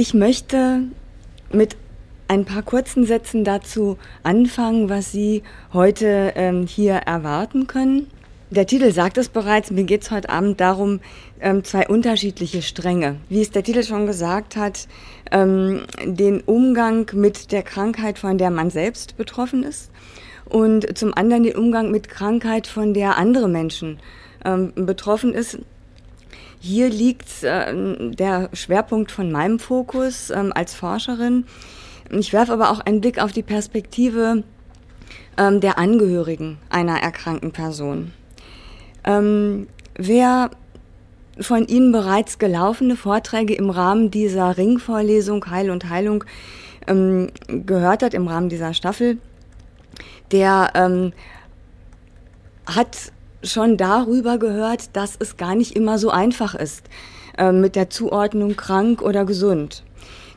Ich 0.00 0.14
möchte 0.14 0.84
mit 1.52 1.76
ein 2.26 2.46
paar 2.46 2.62
kurzen 2.62 3.04
Sätzen 3.04 3.44
dazu 3.44 3.98
anfangen, 4.22 4.88
was 4.88 5.12
Sie 5.12 5.42
heute 5.74 6.32
ähm, 6.36 6.66
hier 6.66 6.94
erwarten 6.94 7.66
können. 7.66 8.06
Der 8.48 8.66
Titel 8.66 8.92
sagt 8.92 9.18
es 9.18 9.28
bereits, 9.28 9.70
mir 9.70 9.84
geht 9.84 10.00
es 10.00 10.10
heute 10.10 10.30
Abend 10.30 10.58
darum, 10.58 11.00
ähm, 11.38 11.64
zwei 11.64 11.86
unterschiedliche 11.86 12.62
Stränge. 12.62 13.16
Wie 13.28 13.42
es 13.42 13.50
der 13.50 13.62
Titel 13.62 13.82
schon 13.82 14.06
gesagt 14.06 14.56
hat, 14.56 14.88
ähm, 15.32 15.82
den 16.02 16.40
Umgang 16.40 17.10
mit 17.12 17.52
der 17.52 17.62
Krankheit, 17.62 18.18
von 18.18 18.38
der 18.38 18.48
man 18.48 18.70
selbst 18.70 19.18
betroffen 19.18 19.64
ist 19.64 19.90
und 20.46 20.96
zum 20.96 21.12
anderen 21.12 21.42
den 21.42 21.56
Umgang 21.56 21.90
mit 21.90 22.08
Krankheit, 22.08 22.66
von 22.66 22.94
der 22.94 23.18
andere 23.18 23.50
Menschen 23.50 23.98
ähm, 24.46 24.72
betroffen 24.74 25.34
ist. 25.34 25.58
Hier 26.62 26.90
liegt 26.90 27.42
äh, 27.42 27.74
der 28.10 28.50
Schwerpunkt 28.52 29.10
von 29.10 29.32
meinem 29.32 29.58
Fokus 29.58 30.28
ähm, 30.28 30.52
als 30.54 30.74
Forscherin. 30.74 31.46
Ich 32.10 32.34
werfe 32.34 32.52
aber 32.52 32.70
auch 32.70 32.80
einen 32.80 33.00
Blick 33.00 33.18
auf 33.18 33.32
die 33.32 33.42
Perspektive 33.42 34.44
ähm, 35.38 35.60
der 35.60 35.78
Angehörigen 35.78 36.58
einer 36.68 37.00
erkrankten 37.00 37.52
Person. 37.52 38.12
Ähm, 39.04 39.68
wer 39.94 40.50
von 41.40 41.66
Ihnen 41.66 41.92
bereits 41.92 42.38
gelaufene 42.38 42.94
Vorträge 42.94 43.54
im 43.54 43.70
Rahmen 43.70 44.10
dieser 44.10 44.58
Ringvorlesung 44.58 45.46
Heil 45.50 45.70
und 45.70 45.88
Heilung 45.88 46.24
ähm, 46.86 47.28
gehört 47.48 48.02
hat, 48.02 48.12
im 48.12 48.28
Rahmen 48.28 48.50
dieser 48.50 48.74
Staffel, 48.74 49.16
der 50.30 50.72
ähm, 50.74 51.14
hat 52.66 53.12
schon 53.42 53.76
darüber 53.76 54.38
gehört, 54.38 54.96
dass 54.96 55.16
es 55.18 55.36
gar 55.36 55.54
nicht 55.54 55.76
immer 55.76 55.98
so 55.98 56.10
einfach 56.10 56.54
ist 56.54 56.84
äh, 57.38 57.52
mit 57.52 57.76
der 57.76 57.90
Zuordnung 57.90 58.56
krank 58.56 59.02
oder 59.02 59.24
gesund. 59.24 59.84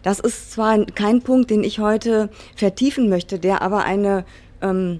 Das 0.03 0.19
ist 0.19 0.51
zwar 0.51 0.85
kein 0.85 1.21
Punkt, 1.21 1.49
den 1.49 1.63
ich 1.63 1.79
heute 1.79 2.29
vertiefen 2.55 3.09
möchte, 3.09 3.39
der 3.39 3.61
aber 3.61 3.83
eine 3.83 4.25
ähm, 4.61 4.99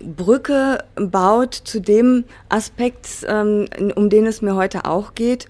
Brücke 0.00 0.84
baut 0.96 1.54
zu 1.54 1.80
dem 1.80 2.24
Aspekt, 2.48 3.08
ähm, 3.26 3.66
um 3.94 4.10
den 4.10 4.26
es 4.26 4.42
mir 4.42 4.56
heute 4.56 4.84
auch 4.84 5.14
geht. 5.14 5.48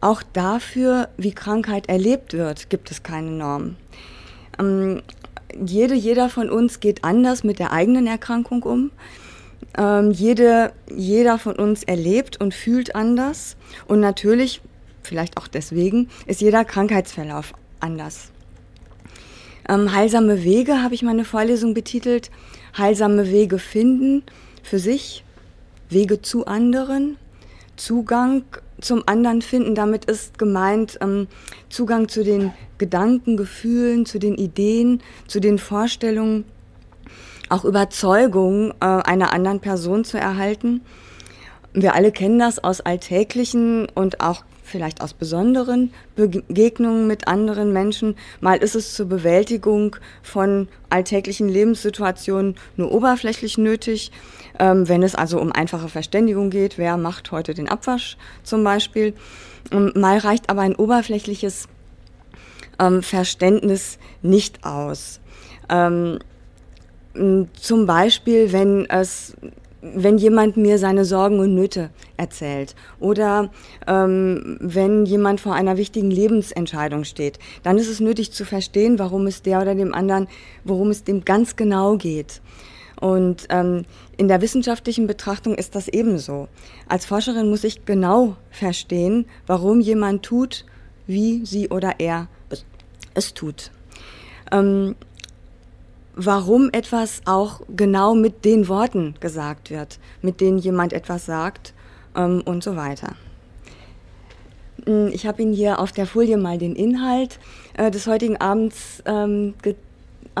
Auch 0.00 0.22
dafür, 0.32 1.08
wie 1.16 1.32
Krankheit 1.32 1.88
erlebt 1.88 2.34
wird, 2.34 2.68
gibt 2.70 2.90
es 2.90 3.02
keine 3.02 3.30
Norm. 3.30 3.76
Ähm, 4.58 5.02
jede, 5.64 5.94
jeder 5.94 6.28
von 6.28 6.50
uns 6.50 6.80
geht 6.80 7.04
anders 7.04 7.44
mit 7.44 7.58
der 7.58 7.72
eigenen 7.72 8.06
Erkrankung 8.06 8.62
um. 8.62 8.90
Ähm, 9.76 10.10
jede, 10.10 10.72
jeder 10.94 11.38
von 11.38 11.56
uns 11.56 11.82
erlebt 11.82 12.40
und 12.40 12.54
fühlt 12.54 12.94
anders. 12.94 13.56
Und 13.86 14.00
natürlich, 14.00 14.60
vielleicht 15.02 15.36
auch 15.38 15.48
deswegen, 15.48 16.08
ist 16.26 16.40
jeder 16.40 16.64
Krankheitsverlauf 16.64 17.52
anders. 17.80 18.30
Ähm, 19.68 19.92
heilsame 19.92 20.44
Wege 20.44 20.82
habe 20.82 20.94
ich 20.94 21.02
meine 21.02 21.24
Vorlesung 21.24 21.74
betitelt. 21.74 22.30
Heilsame 22.76 23.30
Wege 23.30 23.58
finden 23.58 24.22
für 24.62 24.78
sich, 24.78 25.24
Wege 25.88 26.22
zu 26.22 26.46
anderen, 26.46 27.16
Zugang 27.76 28.44
zum 28.80 29.02
anderen 29.06 29.42
finden. 29.42 29.74
Damit 29.74 30.06
ist 30.06 30.38
gemeint 30.38 30.98
ähm, 31.00 31.28
Zugang 31.68 32.08
zu 32.08 32.24
den 32.24 32.52
Gedanken, 32.78 33.36
Gefühlen, 33.36 34.06
zu 34.06 34.18
den 34.18 34.34
Ideen, 34.34 35.02
zu 35.26 35.40
den 35.40 35.58
Vorstellungen, 35.58 36.44
auch 37.52 37.64
Überzeugungen 37.64 38.72
äh, 38.80 38.86
einer 38.86 39.32
anderen 39.32 39.60
Person 39.60 40.04
zu 40.04 40.18
erhalten. 40.18 40.80
Wir 41.74 41.94
alle 41.94 42.12
kennen 42.12 42.38
das 42.38 42.62
aus 42.62 42.80
alltäglichen 42.80 43.88
und 43.94 44.20
auch 44.20 44.44
vielleicht 44.62 45.02
aus 45.02 45.12
besonderen 45.12 45.92
Begegnungen 46.16 47.06
mit 47.06 47.28
anderen 47.28 47.72
Menschen. 47.72 48.16
Mal 48.40 48.58
ist 48.58 48.74
es 48.74 48.94
zur 48.94 49.06
Bewältigung 49.06 49.96
von 50.22 50.68
alltäglichen 50.88 51.48
Lebenssituationen 51.48 52.56
nur 52.76 52.90
oberflächlich 52.90 53.58
nötig. 53.58 54.12
Ähm, 54.58 54.88
wenn 54.88 55.02
es 55.02 55.14
also 55.14 55.40
um 55.40 55.52
einfache 55.52 55.88
Verständigung 55.88 56.50
geht, 56.50 56.78
wer 56.78 56.96
macht 56.96 57.32
heute 57.32 57.54
den 57.54 57.68
Abwasch 57.68 58.16
zum 58.42 58.64
Beispiel. 58.64 59.14
Ähm, 59.70 59.92
mal 59.94 60.18
reicht 60.18 60.48
aber 60.48 60.62
ein 60.62 60.76
oberflächliches 60.76 61.68
ähm, 62.78 63.02
Verständnis 63.02 63.98
nicht 64.22 64.64
aus. 64.64 65.20
Ähm, 65.68 66.18
zum 67.14 67.86
Beispiel, 67.86 68.52
wenn 68.52 68.88
es 68.88 69.36
wenn 69.82 70.16
jemand 70.16 70.56
mir 70.56 70.78
seine 70.78 71.04
Sorgen 71.04 71.40
und 71.40 71.56
Nöte 71.56 71.90
erzählt 72.16 72.76
oder 73.00 73.50
ähm, 73.88 74.56
wenn 74.60 75.06
jemand 75.06 75.40
vor 75.40 75.54
einer 75.54 75.76
wichtigen 75.76 76.10
Lebensentscheidung 76.10 77.02
steht, 77.02 77.40
dann 77.64 77.78
ist 77.78 77.88
es 77.88 77.98
nötig 77.98 78.32
zu 78.32 78.44
verstehen, 78.44 79.00
warum 79.00 79.26
es 79.26 79.42
der 79.42 79.60
oder 79.60 79.74
dem 79.74 79.92
anderen, 79.92 80.28
worum 80.62 80.90
es 80.90 81.02
dem 81.02 81.24
ganz 81.24 81.56
genau 81.56 81.96
geht. 81.96 82.40
Und 83.00 83.48
ähm, 83.50 83.84
in 84.16 84.28
der 84.28 84.40
wissenschaftlichen 84.40 85.08
Betrachtung 85.08 85.56
ist 85.56 85.74
das 85.74 85.88
ebenso. 85.88 86.46
Als 86.88 87.04
Forscherin 87.04 87.50
muss 87.50 87.64
ich 87.64 87.84
genau 87.84 88.36
verstehen, 88.50 89.26
warum 89.48 89.80
jemand 89.80 90.22
tut, 90.22 90.64
wie 91.08 91.44
sie 91.44 91.68
oder 91.68 91.94
er 91.98 92.28
es, 93.14 93.34
tut. 93.34 93.72
Ähm, 94.52 94.94
warum 96.14 96.70
etwas 96.72 97.22
auch 97.24 97.60
genau 97.74 98.14
mit 98.14 98.44
den 98.44 98.68
Worten 98.68 99.14
gesagt 99.20 99.70
wird, 99.70 99.98
mit 100.20 100.40
denen 100.40 100.58
jemand 100.58 100.92
etwas 100.92 101.26
sagt 101.26 101.74
ähm, 102.16 102.42
und 102.44 102.62
so 102.62 102.76
weiter. 102.76 103.14
Ich 105.12 105.26
habe 105.26 105.42
Ihnen 105.42 105.52
hier 105.52 105.78
auf 105.78 105.92
der 105.92 106.06
Folie 106.06 106.36
mal 106.36 106.58
den 106.58 106.74
Inhalt 106.74 107.38
äh, 107.74 107.90
des 107.90 108.08
heutigen 108.08 108.36
Abends 108.40 109.00
ähm, 109.06 109.54
äh, 109.64 109.74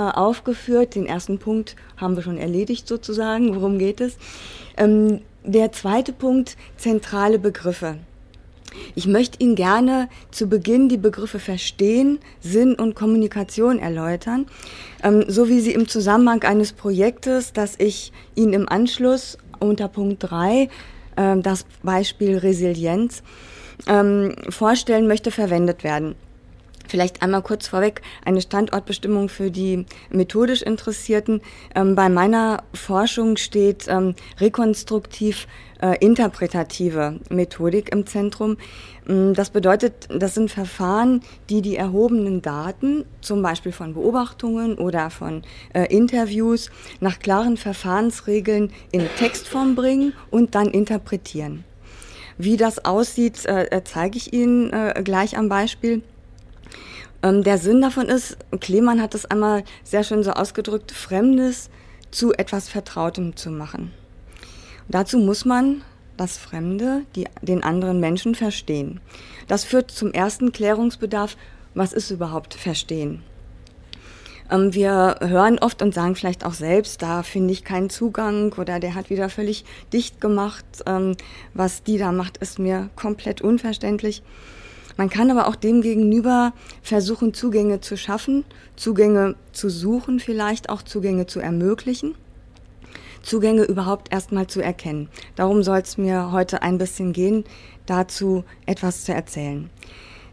aufgeführt. 0.00 0.94
Den 0.96 1.06
ersten 1.06 1.38
Punkt 1.38 1.76
haben 1.96 2.16
wir 2.16 2.22
schon 2.22 2.38
erledigt 2.38 2.88
sozusagen. 2.88 3.54
Worum 3.54 3.78
geht 3.78 4.00
es? 4.00 4.16
Ähm, 4.76 5.20
der 5.44 5.70
zweite 5.72 6.12
Punkt, 6.12 6.56
zentrale 6.76 7.38
Begriffe. 7.38 7.98
Ich 8.94 9.06
möchte 9.06 9.40
Ihnen 9.40 9.54
gerne 9.54 10.08
zu 10.30 10.46
Beginn 10.46 10.88
die 10.88 10.96
Begriffe 10.96 11.38
Verstehen, 11.38 12.18
Sinn 12.40 12.74
und 12.74 12.94
Kommunikation 12.94 13.78
erläutern, 13.78 14.46
ähm, 15.02 15.24
so 15.28 15.48
wie 15.48 15.60
sie 15.60 15.72
im 15.72 15.88
Zusammenhang 15.88 16.42
eines 16.42 16.72
Projektes, 16.72 17.52
das 17.52 17.74
ich 17.78 18.12
Ihnen 18.34 18.52
im 18.52 18.68
Anschluss 18.68 19.38
unter 19.58 19.88
Punkt 19.88 20.22
3, 20.22 20.68
äh, 21.16 21.38
das 21.38 21.64
Beispiel 21.82 22.38
Resilienz, 22.38 23.22
ähm, 23.86 24.34
vorstellen 24.48 25.06
möchte, 25.06 25.30
verwendet 25.30 25.84
werden. 25.84 26.14
Vielleicht 26.92 27.22
einmal 27.22 27.40
kurz 27.40 27.68
vorweg 27.68 28.02
eine 28.22 28.42
Standortbestimmung 28.42 29.30
für 29.30 29.50
die 29.50 29.86
methodisch 30.10 30.60
Interessierten. 30.60 31.40
Ähm, 31.74 31.94
bei 31.94 32.10
meiner 32.10 32.64
Forschung 32.74 33.38
steht 33.38 33.86
ähm, 33.88 34.14
rekonstruktiv 34.38 35.46
äh, 35.80 35.96
interpretative 36.00 37.18
Methodik 37.30 37.90
im 37.90 38.06
Zentrum. 38.06 38.58
Ähm, 39.08 39.32
das 39.32 39.48
bedeutet, 39.48 40.06
das 40.10 40.34
sind 40.34 40.50
Verfahren, 40.50 41.22
die 41.48 41.62
die 41.62 41.76
erhobenen 41.76 42.42
Daten, 42.42 43.06
zum 43.22 43.40
Beispiel 43.40 43.72
von 43.72 43.94
Beobachtungen 43.94 44.76
oder 44.76 45.08
von 45.08 45.44
äh, 45.72 45.86
Interviews, 45.86 46.70
nach 47.00 47.20
klaren 47.20 47.56
Verfahrensregeln 47.56 48.70
in 48.90 49.08
Textform 49.16 49.76
bringen 49.76 50.12
und 50.30 50.54
dann 50.54 50.66
interpretieren. 50.66 51.64
Wie 52.36 52.58
das 52.58 52.84
aussieht, 52.84 53.46
äh, 53.46 53.80
zeige 53.82 54.18
ich 54.18 54.34
Ihnen 54.34 54.74
äh, 54.74 55.00
gleich 55.02 55.38
am 55.38 55.48
Beispiel. 55.48 56.02
Ähm, 57.22 57.42
der 57.42 57.58
Sinn 57.58 57.80
davon 57.80 58.06
ist, 58.06 58.36
Klemann 58.60 59.00
hat 59.00 59.14
es 59.14 59.26
einmal 59.26 59.64
sehr 59.84 60.04
schön 60.04 60.22
so 60.22 60.32
ausgedrückt, 60.32 60.92
Fremdes 60.92 61.70
zu 62.10 62.32
etwas 62.32 62.68
Vertrautem 62.68 63.36
zu 63.36 63.50
machen. 63.50 63.92
Und 64.86 64.94
dazu 64.94 65.18
muss 65.18 65.44
man 65.44 65.82
das 66.16 66.36
Fremde, 66.36 67.02
die, 67.16 67.26
den 67.40 67.62
anderen 67.62 68.00
Menschen 68.00 68.34
verstehen. 68.34 69.00
Das 69.48 69.64
führt 69.64 69.90
zum 69.90 70.12
ersten 70.12 70.52
Klärungsbedarf, 70.52 71.36
was 71.74 71.92
ist 71.92 72.10
überhaupt 72.10 72.54
Verstehen? 72.54 73.22
Ähm, 74.50 74.74
wir 74.74 75.16
hören 75.20 75.58
oft 75.58 75.80
und 75.82 75.94
sagen 75.94 76.14
vielleicht 76.14 76.44
auch 76.44 76.54
selbst, 76.54 77.02
da 77.02 77.22
finde 77.22 77.52
ich 77.52 77.64
keinen 77.64 77.90
Zugang 77.90 78.52
oder 78.52 78.78
der 78.80 78.94
hat 78.94 79.10
wieder 79.10 79.28
völlig 79.30 79.64
dicht 79.92 80.20
gemacht. 80.20 80.64
Ähm, 80.86 81.16
was 81.54 81.82
die 81.82 81.98
da 81.98 82.12
macht, 82.12 82.36
ist 82.38 82.58
mir 82.58 82.90
komplett 82.94 83.40
unverständlich. 83.40 84.22
Man 84.96 85.10
kann 85.10 85.30
aber 85.30 85.48
auch 85.48 85.56
dem 85.56 85.82
gegenüber 85.82 86.52
versuchen, 86.82 87.34
Zugänge 87.34 87.80
zu 87.80 87.96
schaffen, 87.96 88.44
Zugänge 88.76 89.36
zu 89.52 89.68
suchen, 89.68 90.20
vielleicht 90.20 90.68
auch 90.68 90.82
Zugänge 90.82 91.26
zu 91.26 91.40
ermöglichen, 91.40 92.14
Zugänge 93.22 93.62
überhaupt 93.62 94.12
erstmal 94.12 94.46
zu 94.46 94.60
erkennen. 94.60 95.08
Darum 95.36 95.62
soll 95.62 95.78
es 95.78 95.96
mir 95.96 96.32
heute 96.32 96.62
ein 96.62 96.78
bisschen 96.78 97.12
gehen, 97.12 97.44
dazu 97.86 98.44
etwas 98.66 99.04
zu 99.04 99.14
erzählen. 99.14 99.70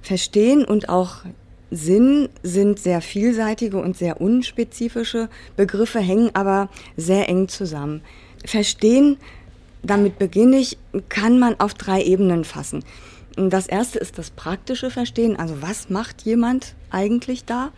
Verstehen 0.02 0.66
und 0.66 0.90
auch 0.90 1.24
Sinn 1.72 2.30
sind 2.42 2.80
sehr 2.80 3.02
vielseitige 3.02 3.78
und 3.78 3.96
sehr 3.96 4.20
unspezifische 4.22 5.30
Begriffe, 5.56 6.00
hängen 6.00 6.32
aber 6.34 6.70
sehr 6.98 7.30
eng 7.30 7.48
zusammen. 7.48 8.02
Verstehen, 8.44 9.18
damit 9.84 10.18
beginne 10.18 10.58
ich, 10.58 10.78
kann 11.10 11.38
man 11.38 11.60
auf 11.60 11.74
drei 11.76 12.02
Ebenen 12.02 12.44
fassen. 12.44 12.84
Das 13.48 13.68
erste 13.68 14.00
ist 14.00 14.18
das 14.18 14.32
praktische 14.32 14.92
Verstehen, 14.92 15.38
also 15.38 15.62
was 15.62 15.90
macht 15.90 16.24
jemand 16.24 16.76
eigentlich 16.92 17.46
da? 17.46 17.72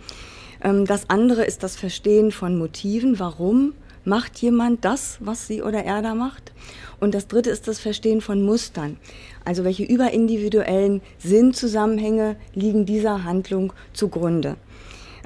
Ähm, 0.63 0.85
das 0.85 1.07
andere 1.11 1.43
ist 1.45 1.61
das 1.61 1.75
Verstehen 1.75 2.31
von 2.31 2.57
Motiven, 2.57 3.19
warum 3.19 3.73
macht 4.03 4.39
jemand 4.39 4.83
das, 4.83 5.17
was 5.19 5.45
sie 5.45 5.61
oder 5.61 5.83
er 5.83 6.01
da 6.01 6.15
macht? 6.15 6.51
Und 6.99 7.13
das 7.13 7.27
dritte 7.27 7.51
ist 7.51 7.67
das 7.67 7.79
Verstehen 7.79 8.21
von 8.21 8.41
Mustern. 8.41 8.97
Also 9.45 9.63
welche 9.63 9.83
überindividuellen 9.83 11.01
Sinnzusammenhänge 11.19 12.37
liegen 12.55 12.87
dieser 12.87 13.23
Handlung 13.23 13.71
zugrunde. 13.93 14.55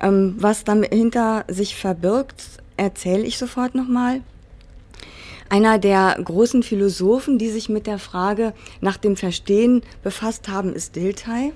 Ähm, 0.02 0.36
was 0.38 0.66
dahinter 0.66 1.46
sich 1.48 1.78
verbirgt, 1.78 2.44
erzähle 2.76 3.24
ich 3.24 3.38
sofort 3.38 3.74
nochmal. 3.74 4.20
Einer 5.56 5.80
der 5.80 6.18
großen 6.22 6.64
Philosophen, 6.64 7.38
die 7.38 7.48
sich 7.48 7.70
mit 7.70 7.88
der 7.88 7.98
Frage 7.98 8.52
nach 8.82 8.98
dem 8.98 9.16
Verstehen 9.16 9.84
befasst 10.04 10.50
haben, 10.50 10.74
ist 10.74 10.98
Dilthey. 10.98 11.54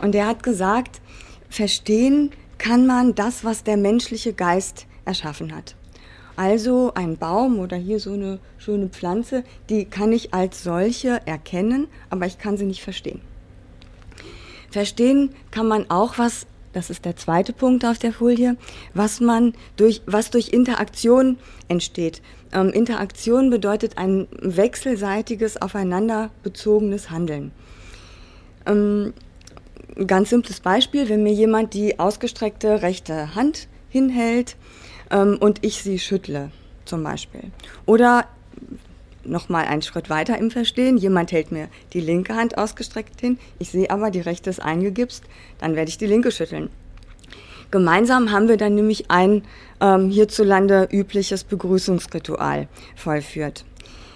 Und 0.00 0.14
er 0.14 0.28
hat 0.28 0.42
gesagt, 0.42 1.02
verstehen 1.50 2.30
kann 2.56 2.86
man 2.86 3.14
das, 3.14 3.44
was 3.44 3.64
der 3.64 3.76
menschliche 3.76 4.32
Geist 4.32 4.86
erschaffen 5.04 5.54
hat. 5.54 5.76
Also 6.36 6.92
ein 6.94 7.18
Baum 7.18 7.58
oder 7.58 7.76
hier 7.76 8.00
so 8.00 8.14
eine 8.14 8.38
schöne 8.56 8.88
Pflanze, 8.88 9.44
die 9.68 9.84
kann 9.84 10.12
ich 10.12 10.32
als 10.32 10.62
solche 10.62 11.20
erkennen, 11.26 11.88
aber 12.08 12.24
ich 12.24 12.38
kann 12.38 12.56
sie 12.56 12.64
nicht 12.64 12.82
verstehen. 12.82 13.20
Verstehen 14.70 15.34
kann 15.50 15.68
man 15.68 15.90
auch 15.90 16.16
was, 16.16 16.46
das 16.76 16.90
ist 16.90 17.06
der 17.06 17.16
zweite 17.16 17.54
Punkt 17.54 17.86
auf 17.86 17.98
der 17.98 18.12
Folie, 18.12 18.58
was 18.92 19.20
man 19.20 19.54
durch, 19.78 20.02
was 20.04 20.30
durch 20.30 20.50
Interaktion 20.50 21.38
entsteht. 21.68 22.20
Ähm, 22.52 22.68
Interaktion 22.68 23.48
bedeutet 23.48 23.96
ein 23.96 24.28
wechselseitiges, 24.42 25.62
aufeinander 25.62 26.28
bezogenes 26.42 27.08
Handeln. 27.08 27.50
Ähm, 28.66 29.14
ganz 30.06 30.28
simples 30.28 30.60
Beispiel, 30.60 31.08
wenn 31.08 31.22
mir 31.22 31.32
jemand 31.32 31.72
die 31.72 31.98
ausgestreckte 31.98 32.82
rechte 32.82 33.34
Hand 33.34 33.68
hinhält 33.88 34.56
ähm, 35.10 35.38
und 35.40 35.64
ich 35.64 35.82
sie 35.82 35.98
schüttle, 35.98 36.50
zum 36.84 37.02
Beispiel. 37.02 37.52
Oder 37.86 38.26
nochmal 39.28 39.66
einen 39.66 39.82
Schritt 39.82 40.10
weiter 40.10 40.38
im 40.38 40.50
Verstehen. 40.50 40.96
Jemand 40.96 41.32
hält 41.32 41.52
mir 41.52 41.68
die 41.92 42.00
linke 42.00 42.34
Hand 42.34 42.58
ausgestreckt 42.58 43.20
hin, 43.20 43.38
ich 43.58 43.70
sehe 43.70 43.90
aber, 43.90 44.10
die 44.10 44.20
rechte 44.20 44.50
ist 44.50 44.60
eingegipst, 44.60 45.24
dann 45.58 45.76
werde 45.76 45.88
ich 45.88 45.98
die 45.98 46.06
linke 46.06 46.30
schütteln. 46.30 46.70
Gemeinsam 47.70 48.30
haben 48.30 48.48
wir 48.48 48.56
dann 48.56 48.74
nämlich 48.74 49.10
ein 49.10 49.42
ähm, 49.80 50.08
hierzulande 50.08 50.88
übliches 50.90 51.44
Begrüßungsritual 51.44 52.68
vollführt. 52.94 53.64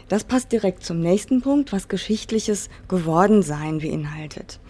Das 0.08 0.24
passt 0.24 0.52
direkt 0.52 0.84
zum 0.84 1.00
nächsten 1.00 1.40
Punkt, 1.40 1.72
was 1.72 1.88
geschichtliches 1.88 2.68
Gewordensein 2.88 3.78
beinhaltet. 3.78 4.60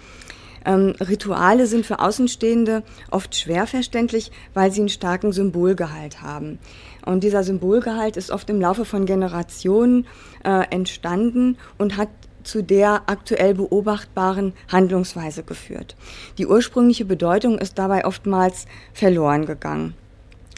Ähm, 0.65 0.95
Rituale 1.01 1.67
sind 1.67 1.87
für 1.87 2.01
Außenstehende 2.01 2.83
oft 3.11 3.35
schwer 3.35 3.67
verständlich, 3.67 4.31
weil 4.53 4.71
sie 4.71 4.81
einen 4.81 4.89
starken 4.89 5.33
Symbolgehalt 5.33 6.21
haben. 6.23 6.59
Und 7.05 7.25
dieser 7.25 7.43
Symbolgehalt 7.45 8.17
ist 8.17 8.31
oft 8.31 8.49
im 8.51 8.61
Laufe 8.61 8.85
von 8.85 9.07
Generationen 9.07 10.07
äh, 10.45 10.65
entstanden 10.71 11.57
und 11.79 11.97
hat 11.97 12.09
zu 12.43 12.63
der 12.63 13.03
aktuell 13.07 13.55
beobachtbaren 13.55 14.53
Handlungsweise 14.69 15.43
geführt. 15.43 15.97
Die 16.39 16.47
ursprüngliche 16.47 17.05
Bedeutung 17.05 17.59
ist 17.59 17.79
dabei 17.79 18.05
oftmals 18.05 18.67
verloren 18.93 19.47
gegangen. 19.47 19.95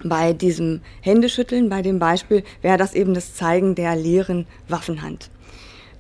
Bei 0.05 0.33
diesem 0.33 0.81
Händeschütteln, 1.01 1.69
bei 1.69 1.83
dem 1.83 1.99
Beispiel, 1.99 2.43
wäre 2.61 2.79
das 2.79 2.95
eben 2.95 3.15
das 3.15 3.35
Zeigen 3.35 3.75
der 3.75 3.95
leeren 3.95 4.47
Waffenhand. 4.69 5.31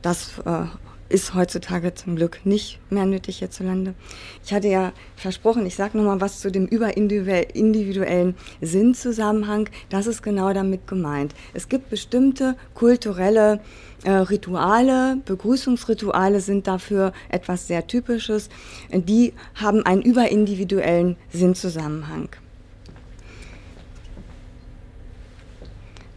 Das 0.02 0.38
äh, 0.44 0.64
ist 1.12 1.34
heutzutage 1.34 1.94
zum 1.94 2.16
Glück 2.16 2.40
nicht 2.44 2.80
mehr 2.90 3.04
nötig 3.04 3.38
hierzulande. 3.38 3.94
Ich 4.44 4.52
hatte 4.52 4.68
ja 4.68 4.92
versprochen, 5.14 5.66
ich 5.66 5.74
sage 5.76 5.98
nochmal 5.98 6.20
was 6.20 6.40
zu 6.40 6.50
dem 6.50 6.66
überindividuellen 6.66 8.34
Sinnzusammenhang. 8.62 9.68
Das 9.90 10.06
ist 10.06 10.22
genau 10.22 10.52
damit 10.52 10.86
gemeint. 10.86 11.34
Es 11.52 11.68
gibt 11.68 11.90
bestimmte 11.90 12.56
kulturelle 12.74 13.60
äh, 14.04 14.10
Rituale, 14.10 15.18
Begrüßungsrituale 15.24 16.40
sind 16.40 16.66
dafür 16.66 17.12
etwas 17.28 17.66
sehr 17.66 17.86
Typisches. 17.86 18.48
Die 18.90 19.34
haben 19.54 19.84
einen 19.84 20.02
überindividuellen 20.02 21.16
Sinnzusammenhang. 21.30 22.30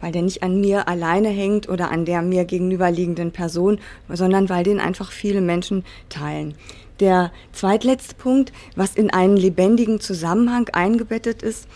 Weil 0.00 0.12
der 0.12 0.22
nicht 0.22 0.42
an 0.42 0.60
mir 0.60 0.88
alleine 0.88 1.28
hängt 1.28 1.68
oder 1.68 1.90
an 1.90 2.04
der 2.04 2.22
mir 2.22 2.44
gegenüberliegenden 2.44 3.32
Person, 3.32 3.78
sondern 4.08 4.48
weil 4.48 4.64
den 4.64 4.80
einfach 4.80 5.10
viele 5.10 5.40
Menschen 5.40 5.84
teilen. 6.08 6.54
Der 7.00 7.32
zweitletzte 7.52 8.14
Punkt, 8.14 8.52
was 8.74 8.94
in 8.94 9.10
einen 9.10 9.36
lebendigen 9.36 10.00
Zusammenhang 10.00 10.68
eingebettet 10.72 11.42
ist, 11.42 11.68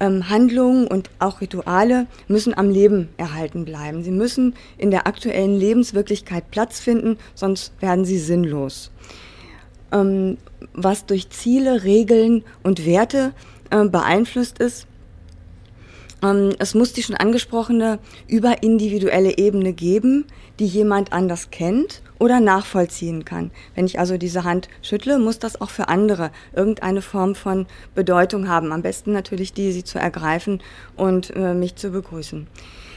ähm, 0.00 0.28
Handlungen 0.28 0.86
und 0.86 1.10
auch 1.18 1.40
Rituale 1.40 2.06
müssen 2.28 2.56
am 2.56 2.70
Leben 2.70 3.08
erhalten 3.16 3.64
bleiben. 3.64 4.02
Sie 4.02 4.10
müssen 4.10 4.54
in 4.76 4.90
der 4.90 5.06
aktuellen 5.06 5.56
Lebenswirklichkeit 5.58 6.50
Platz 6.50 6.80
finden, 6.80 7.18
sonst 7.34 7.72
werden 7.80 8.04
sie 8.04 8.18
sinnlos. 8.18 8.90
Ähm, 9.92 10.38
was 10.74 11.06
durch 11.06 11.30
Ziele, 11.30 11.84
Regeln 11.84 12.44
und 12.62 12.84
Werte 12.84 13.32
äh, 13.70 13.84
beeinflusst 13.84 14.58
ist, 14.58 14.86
es 16.20 16.74
muss 16.74 16.92
die 16.92 17.02
schon 17.02 17.14
angesprochene 17.14 18.00
überindividuelle 18.26 19.38
Ebene 19.38 19.72
geben, 19.72 20.24
die 20.58 20.66
jemand 20.66 21.12
anders 21.12 21.50
kennt 21.50 22.02
oder 22.18 22.40
nachvollziehen 22.40 23.24
kann. 23.24 23.52
Wenn 23.76 23.86
ich 23.86 24.00
also 24.00 24.16
diese 24.16 24.42
Hand 24.42 24.68
schüttle, 24.82 25.20
muss 25.20 25.38
das 25.38 25.60
auch 25.60 25.70
für 25.70 25.88
andere 25.88 26.32
irgendeine 26.52 27.02
Form 27.02 27.36
von 27.36 27.66
Bedeutung 27.94 28.48
haben. 28.48 28.72
Am 28.72 28.82
besten 28.82 29.12
natürlich 29.12 29.52
die, 29.52 29.70
sie 29.70 29.84
zu 29.84 30.00
ergreifen 30.00 30.60
und 30.96 31.34
äh, 31.36 31.54
mich 31.54 31.76
zu 31.76 31.90
begrüßen. 31.90 32.48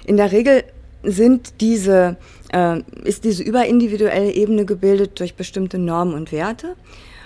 In 0.05 0.17
der 0.17 0.31
Regel 0.31 0.63
sind 1.03 1.61
diese, 1.61 2.17
äh, 2.51 2.81
ist 3.03 3.23
diese 3.23 3.43
überindividuelle 3.43 4.31
Ebene 4.31 4.65
gebildet 4.65 5.19
durch 5.19 5.35
bestimmte 5.35 5.77
Normen 5.77 6.15
und 6.15 6.31
Werte, 6.31 6.75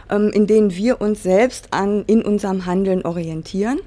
ähm, 0.10 0.32
in 0.34 0.46
denen 0.46 0.76
wir 0.76 1.00
uns 1.00 1.24
selbst 1.24 1.70
an, 1.72 2.04
in 2.08 2.22
unserem 2.22 2.66
Handeln 2.66 3.04
orientieren 3.04 3.80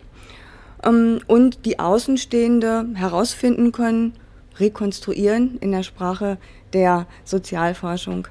ähm, 0.85 1.21
und 1.27 1.65
die 1.65 1.79
Außenstehende 1.79 2.87
herausfinden 2.95 3.73
können, 3.73 4.15
rekonstruieren 4.59 5.59
in 5.59 5.73
der 5.73 5.83
Sprache 5.83 6.39
der 6.73 7.07
Sozialforschung, 7.25 8.29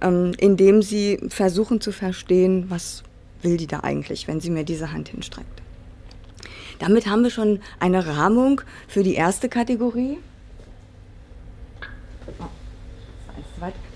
ähm, 0.00 0.32
indem 0.38 0.82
sie 0.82 1.18
versuchen 1.28 1.80
zu 1.80 1.92
verstehen, 1.92 2.66
was 2.68 3.02
will 3.42 3.56
die 3.56 3.66
da 3.66 3.80
eigentlich, 3.80 4.28
wenn 4.28 4.40
sie 4.40 4.50
mir 4.50 4.64
diese 4.64 4.92
Hand 4.92 5.08
hinstreckt. 5.08 5.62
Damit 6.78 7.06
haben 7.06 7.22
wir 7.22 7.30
schon 7.30 7.60
eine 7.78 8.06
Rahmung 8.06 8.62
für 8.88 9.02
die 9.02 9.14
erste 9.14 9.48
Kategorie. 9.48 10.18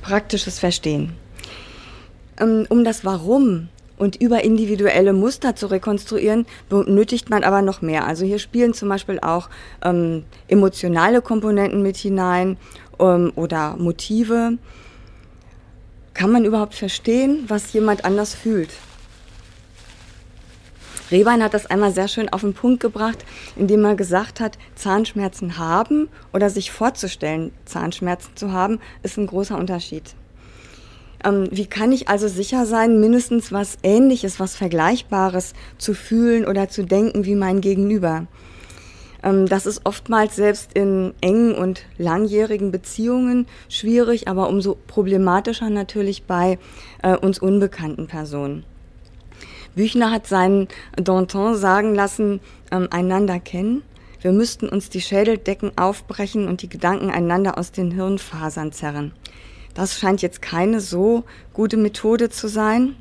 Praktisches 0.03 0.59
Verstehen. 0.59 1.15
Ähm, 2.39 2.67
um 2.69 2.85
das 2.85 3.05
Warum 3.05 3.69
und 3.97 4.17
über 4.21 4.45
individuelle 4.45 5.13
Muster 5.13 5.55
zu 5.57 5.67
rekonstruieren, 5.67 6.47
benötigt 6.69 7.31
man 7.31 7.45
aber 7.45 7.63
noch 7.63 7.83
mehr. 7.83 8.07
Also 8.07 8.25
hier 8.25 8.39
spielen 8.39 8.75
zum 8.75 8.89
Beispiel 8.89 9.21
auch 9.21 9.49
ähm, 9.83 10.25
emotionale 10.49 11.23
Komponenten 11.23 11.83
mit 11.83 11.97
hinein 11.97 12.57
ähm, 12.99 13.33
oder 13.37 13.77
Motive. 13.77 14.59
Kann 16.13 16.31
man 16.31 16.45
überhaupt 16.45 16.75
verstehen, 16.75 17.45
was 17.49 17.73
jemand 17.73 18.05
anders 18.05 18.35
fühlt? 18.35 18.71
Rehbein 21.11 21.43
hat 21.43 21.55
das 21.55 21.67
einmal 21.67 21.93
sehr 21.93 22.09
schön 22.09 22.29
auf 22.31 22.41
den 22.41 22.55
Punkt 22.55 22.81
gebracht, 22.81 23.25
indem 23.57 23.85
er 23.85 23.95
gesagt 23.95 24.41
hat, 24.41 24.59
Zahnschmerzen 24.75 25.59
haben 25.59 26.09
oder 26.33 26.49
sich 26.51 26.73
vorzustellen, 26.73 27.53
Zahnschmerzen 27.67 28.35
zu 28.37 28.53
haben, 28.53 28.81
ist 29.03 29.19
ein 29.19 29.27
großer 29.27 29.59
Unterschied. 29.59 30.15
Ähm, 31.25 31.49
wie 31.51 31.67
kann 31.67 31.93
ich 31.93 32.09
also 32.09 32.29
sicher 32.29 32.67
sein, 32.67 33.01
mindestens 33.01 33.51
was 33.51 33.79
Ähnliches, 33.83 34.39
was 34.39 34.57
Vergleichbares 34.57 35.55
zu 35.79 35.95
fühlen 35.95 36.47
oder 36.47 36.69
zu 36.69 36.85
denken 36.85 37.25
wie 37.25 37.35
mein 37.35 37.61
Gegenüber? 37.61 38.27
Ähm, 39.23 39.47
das 39.47 39.67
ist 39.67 39.81
oftmals 39.85 40.37
selbst 40.37 40.75
in 40.75 41.15
engen 41.21 41.55
und 41.55 41.87
langjährigen 41.97 42.71
Beziehungen 42.71 43.47
schwierig, 43.69 44.29
aber 44.29 44.49
umso 44.49 44.77
problematischer 44.87 45.71
natürlich 45.71 46.25
bei 46.25 46.59
äh, 47.03 47.17
uns 47.17 47.39
unbekannten 47.39 48.07
Personen. 48.07 48.65
Büchner 49.75 50.13
hat 50.13 50.27
seinen 50.27 50.69
Danton 50.97 51.57
sagen 51.57 51.95
lassen, 51.95 52.41
ähm, 52.71 52.89
einander 52.91 53.41
kennen. 53.41 53.83
Wir 54.21 54.33
müssten 54.33 54.69
uns 54.69 54.89
die 54.89 55.01
Schädeldecken 55.01 55.73
aufbrechen 55.77 56.49
und 56.49 56.63
die 56.63 56.69
Gedanken 56.69 57.11
einander 57.11 57.59
aus 57.59 57.73
den 57.73 57.91
Hirnfasern 57.91 58.73
zerren. 58.73 59.13
Das 59.75 59.99
scheint 59.99 60.23
jetzt 60.23 60.41
keine 60.41 60.81
so 60.81 61.25
gute 61.53 61.77
Methode 61.77 62.31
zu 62.31 62.49
sein. 62.49 62.97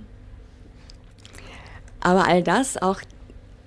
Aber 2.00 2.28
all 2.28 2.44
das, 2.44 2.82
auch 2.82 3.00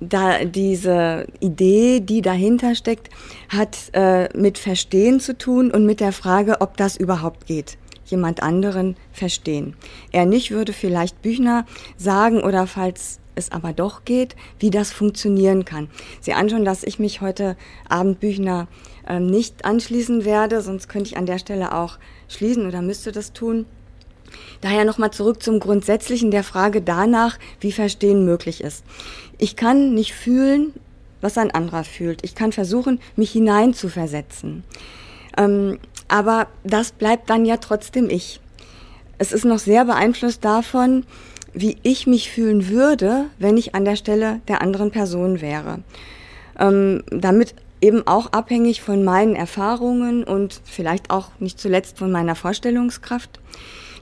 da 0.00 0.44
diese 0.44 1.26
Idee, 1.40 2.00
die 2.00 2.20
dahinter 2.20 2.75
steckt, 2.75 3.08
hat 3.48 3.76
äh, 3.92 4.28
mit 4.36 4.58
Verstehen 4.58 5.20
zu 5.20 5.38
tun 5.38 5.70
und 5.70 5.86
mit 5.86 6.00
der 6.00 6.12
Frage, 6.12 6.60
ob 6.60 6.76
das 6.76 6.96
überhaupt 6.96 7.46
geht. 7.46 7.78
jemand 8.04 8.40
anderen 8.40 8.94
verstehen. 9.10 9.75
Er 10.12 10.26
nicht 10.26 10.52
würde 10.52 10.72
vielleicht 10.72 11.22
Büchner 11.22 11.66
sagen 11.96 12.40
oder 12.40 12.68
falls 12.68 13.18
es 13.34 13.52
aber 13.52 13.72
doch 13.72 14.04
geht, 14.04 14.36
wie 14.60 14.70
das 14.70 14.92
funktionieren 14.92 15.64
kann. 15.64 15.88
Sie 16.20 16.32
anschauen, 16.32 16.64
dass 16.64 16.84
ich 16.84 16.98
mich 16.98 17.20
heute 17.20 17.56
Abend 17.88 18.20
Büchner 18.20 18.68
äh, 19.06 19.18
nicht 19.18 19.64
anschließen 19.64 20.25
werde, 20.25 20.62
sonst 20.62 20.88
könnte 20.88 21.10
ich 21.10 21.16
an 21.16 21.26
der 21.26 21.38
Stelle 21.38 21.75
auch 21.75 21.98
schließen 22.28 22.66
oder 22.66 22.83
müsste 22.83 23.12
das 23.12 23.33
tun. 23.33 23.66
Daher 24.61 24.85
nochmal 24.85 25.12
zurück 25.12 25.42
zum 25.42 25.61
Grundsätzlichen 25.61 26.30
der 26.30 26.42
Frage 26.42 26.83
danach, 26.83 27.38
wie 27.61 27.73
Verstehen 27.73 28.25
möglich 28.25 28.62
ist. 28.62 28.85
Ich 29.38 29.56
kann 29.56 29.95
nicht 29.95 30.14
fühlen, 30.14 30.73
was 31.21 31.38
ein 31.38 31.50
anderer 31.50 31.85
fühlt. 31.85 32.25
Ich 32.25 32.35
kann 32.35 32.52
versuchen, 32.52 33.00
mich 33.16 33.33
hineinzuversetzen. 33.33 34.64
Ähm, 35.37 35.78
aber 36.09 36.49
das 36.64 36.92
bleibt 36.92 37.30
dann 37.30 37.45
ja 37.45 37.56
trotzdem 37.56 38.09
ich. 38.11 38.40
Es 39.18 39.33
ist 39.33 39.45
noch 39.45 39.59
sehr 39.59 39.85
beeinflusst 39.85 40.45
davon, 40.45 41.04
wie 41.52 41.78
ich 41.83 42.06
mich 42.06 42.30
fühlen 42.30 42.68
würde, 42.68 43.26
wenn 43.38 43.56
ich 43.56 43.75
an 43.75 43.85
der 43.85 43.97
Stelle 43.97 44.40
der 44.47 44.61
anderen 44.61 44.90
Person 44.90 45.40
wäre. 45.40 45.80
Ähm, 46.59 47.02
damit 47.11 47.54
eben 47.80 48.06
auch 48.06 48.33
abhängig 48.33 48.80
von 48.80 49.04
meinen 49.04 49.37
Erfahrungen 49.37 50.25
und 50.25 50.61
vielleicht 50.64 51.11
auch 51.11 51.30
nicht 51.38 51.59
zuletzt 51.59 51.99
von 51.99 52.11
meiner 52.11 52.35
Vorstellungskraft. 52.35 53.40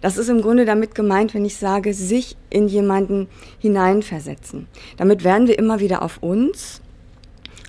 Das 0.00 0.18
ist 0.18 0.28
im 0.28 0.42
Grunde 0.42 0.64
damit 0.64 0.94
gemeint, 0.94 1.34
wenn 1.34 1.44
ich 1.44 1.56
sage, 1.56 1.94
sich 1.94 2.36
in 2.50 2.68
jemanden 2.68 3.28
hineinversetzen. 3.58 4.66
Damit 4.96 5.24
werden 5.24 5.48
wir 5.48 5.58
immer 5.58 5.80
wieder 5.80 6.02
auf 6.02 6.22
uns, 6.22 6.82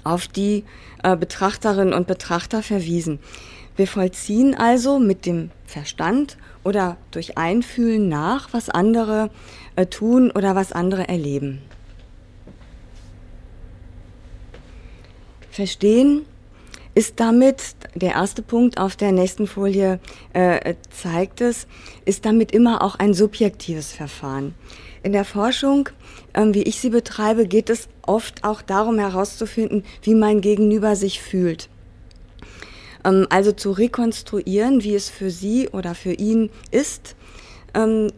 auf 0.04 0.28
die 0.28 0.66
äh, 1.04 1.16
Betrachterinnen 1.16 1.94
und 1.94 2.08
Betrachter 2.08 2.62
verwiesen. 2.62 3.20
Wir 3.78 3.88
vollziehen 3.88 4.56
also 4.56 5.00
mit 5.00 5.26
dem 5.26 5.52
Verstand 5.66 6.38
oder 6.64 6.98
durch 7.12 7.38
Einfühlen 7.38 8.10
nach, 8.10 8.50
was 8.52 8.70
andere 8.70 9.30
äh, 9.76 9.86
tun 9.86 10.32
oder 10.32 10.56
was 10.56 10.72
andere 10.72 11.08
erleben. 11.08 11.62
Verstehen 15.56 16.26
ist 16.96 17.22
damit, 17.22 17.78
der 17.94 18.12
erste 18.12 18.42
Punkt 18.42 18.78
auf 18.78 18.98
der 18.98 19.14
nächsten 19.14 19.48
Folie 19.48 20.02
äh, 20.34 20.74
zeigt 20.90 21.40
es, 21.40 21.66
ist 22.04 22.26
damit 22.26 22.52
immer 22.52 22.82
auch 22.82 22.96
ein 22.96 23.14
subjektives 23.14 23.94
Verfahren. 23.94 24.54
In 25.02 25.14
der 25.14 25.24
Forschung, 25.24 25.88
äh, 26.34 26.44
wie 26.48 26.64
ich 26.64 26.82
sie 26.82 26.90
betreibe, 26.90 27.48
geht 27.48 27.70
es 27.70 27.88
oft 28.02 28.44
auch 28.44 28.62
darum 28.62 29.00
herauszufinden, 29.00 29.86
wie 30.02 30.14
mein 30.14 30.42
Gegenüber 30.42 30.98
sich 30.98 31.22
fühlt. 31.22 31.70
Ähm, 33.06 33.26
also 33.30 33.54
zu 33.54 33.72
rekonstruieren, 33.72 34.84
wie 34.84 34.96
es 34.96 35.10
für 35.10 35.32
sie 35.32 35.70
oder 35.70 35.96
für 35.96 36.12
ihn 36.12 36.50
ist, 36.72 37.16
ähm, 37.74 38.12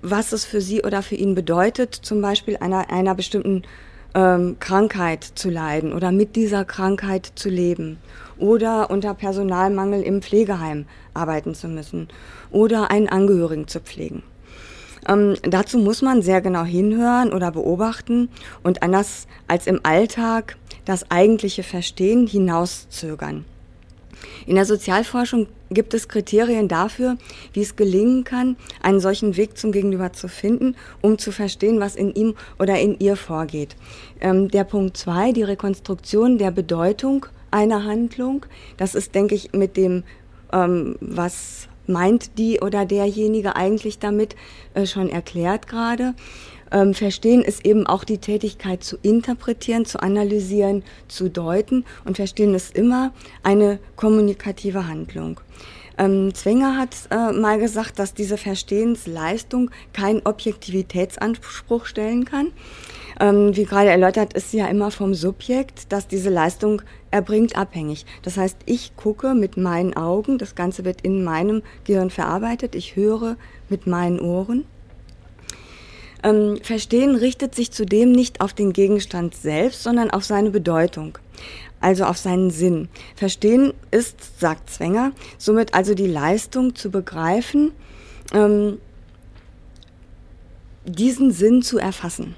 was 0.00 0.32
es 0.32 0.46
für 0.46 0.62
sie 0.62 0.82
oder 0.84 1.02
für 1.02 1.16
ihn 1.16 1.34
bedeutet, 1.34 1.94
zum 1.94 2.22
Beispiel 2.22 2.56
einer, 2.56 2.88
einer 2.88 3.14
bestimmten 3.14 3.64
ähm, 4.14 4.56
Krankheit 4.60 5.24
zu 5.24 5.50
leiden 5.50 5.92
oder 5.92 6.12
mit 6.12 6.36
dieser 6.36 6.64
Krankheit 6.64 7.32
zu 7.34 7.48
leben 7.48 7.98
oder 8.38 8.90
unter 8.90 9.14
Personalmangel 9.14 10.02
im 10.02 10.22
Pflegeheim 10.22 10.86
arbeiten 11.14 11.54
zu 11.54 11.68
müssen 11.68 12.08
oder 12.50 12.90
einen 12.90 13.08
Angehörigen 13.08 13.68
zu 13.68 13.80
pflegen. 13.80 14.22
Ähm, 15.06 15.36
dazu 15.42 15.78
muss 15.78 16.02
man 16.02 16.22
sehr 16.22 16.40
genau 16.40 16.64
hinhören 16.64 17.32
oder 17.32 17.50
beobachten 17.52 18.28
und 18.62 18.82
anders 18.82 19.26
als 19.46 19.66
im 19.66 19.80
Alltag 19.82 20.56
das 20.84 21.10
eigentliche 21.10 21.62
Verstehen 21.62 22.26
hinauszögern. 22.26 23.44
In 24.48 24.54
der 24.54 24.64
Sozialforschung 24.64 25.46
gibt 25.68 25.92
es 25.92 26.08
Kriterien 26.08 26.68
dafür, 26.68 27.18
wie 27.52 27.60
es 27.60 27.76
gelingen 27.76 28.24
kann, 28.24 28.56
einen 28.80 28.98
solchen 28.98 29.36
Weg 29.36 29.58
zum 29.58 29.72
Gegenüber 29.72 30.14
zu 30.14 30.26
finden, 30.26 30.74
um 31.02 31.18
zu 31.18 31.32
verstehen, 31.32 31.80
was 31.80 31.96
in 31.96 32.14
ihm 32.14 32.34
oder 32.58 32.78
in 32.80 32.98
ihr 32.98 33.16
vorgeht. 33.16 33.76
Ähm, 34.22 34.48
der 34.48 34.64
Punkt 34.64 34.96
zwei, 34.96 35.32
die 35.32 35.42
Rekonstruktion 35.42 36.38
der 36.38 36.50
Bedeutung 36.50 37.26
einer 37.50 37.84
Handlung, 37.84 38.46
das 38.78 38.94
ist, 38.94 39.14
denke 39.14 39.34
ich, 39.34 39.52
mit 39.52 39.76
dem, 39.76 40.04
ähm, 40.50 40.96
was 41.02 41.68
meint 41.86 42.38
die 42.38 42.60
oder 42.60 42.86
derjenige 42.86 43.54
eigentlich 43.54 43.98
damit, 43.98 44.34
äh, 44.72 44.86
schon 44.86 45.10
erklärt 45.10 45.66
gerade. 45.66 46.14
Ähm, 46.70 46.94
verstehen 46.94 47.42
ist 47.42 47.64
eben 47.64 47.86
auch 47.86 48.04
die 48.04 48.18
Tätigkeit 48.18 48.84
zu 48.84 48.96
interpretieren, 49.02 49.84
zu 49.84 50.00
analysieren, 50.00 50.82
zu 51.08 51.28
deuten. 51.30 51.84
Und 52.04 52.16
Verstehen 52.16 52.54
ist 52.54 52.76
immer 52.76 53.12
eine 53.42 53.78
kommunikative 53.96 54.86
Handlung. 54.86 55.40
Ähm, 55.98 56.32
Zwenger 56.32 56.76
hat 56.76 56.94
äh, 57.10 57.32
mal 57.32 57.58
gesagt, 57.58 57.98
dass 57.98 58.14
diese 58.14 58.36
Verstehensleistung 58.36 59.70
keinen 59.92 60.24
Objektivitätsanspruch 60.24 61.86
stellen 61.86 62.24
kann. 62.24 62.52
Ähm, 63.20 63.56
wie 63.56 63.64
gerade 63.64 63.90
erläutert, 63.90 64.32
ist 64.34 64.52
sie 64.52 64.58
ja 64.58 64.66
immer 64.68 64.92
vom 64.92 65.12
Subjekt, 65.12 65.92
das 65.92 66.06
diese 66.06 66.30
Leistung 66.30 66.82
erbringt, 67.10 67.56
abhängig. 67.56 68.06
Das 68.22 68.36
heißt, 68.36 68.58
ich 68.66 68.94
gucke 68.94 69.34
mit 69.34 69.56
meinen 69.56 69.96
Augen, 69.96 70.38
das 70.38 70.54
Ganze 70.54 70.84
wird 70.84 71.00
in 71.00 71.24
meinem 71.24 71.62
Gehirn 71.82 72.10
verarbeitet, 72.10 72.76
ich 72.76 72.94
höre 72.94 73.36
mit 73.68 73.88
meinen 73.88 74.20
Ohren 74.20 74.66
ähm, 76.22 76.58
Verstehen 76.62 77.14
richtet 77.14 77.54
sich 77.54 77.70
zudem 77.70 78.12
nicht 78.12 78.40
auf 78.40 78.52
den 78.52 78.72
Gegenstand 78.72 79.34
selbst, 79.34 79.82
sondern 79.82 80.10
auf 80.10 80.24
seine 80.24 80.50
Bedeutung, 80.50 81.18
also 81.80 82.04
auf 82.04 82.18
seinen 82.18 82.50
Sinn. 82.50 82.88
Verstehen 83.14 83.72
ist, 83.90 84.40
sagt 84.40 84.70
Zwenger, 84.70 85.12
somit 85.38 85.74
also 85.74 85.94
die 85.94 86.06
Leistung 86.06 86.74
zu 86.74 86.90
begreifen, 86.90 87.72
ähm, 88.34 88.78
diesen 90.84 91.32
Sinn 91.32 91.62
zu 91.62 91.78
erfassen. 91.78 92.34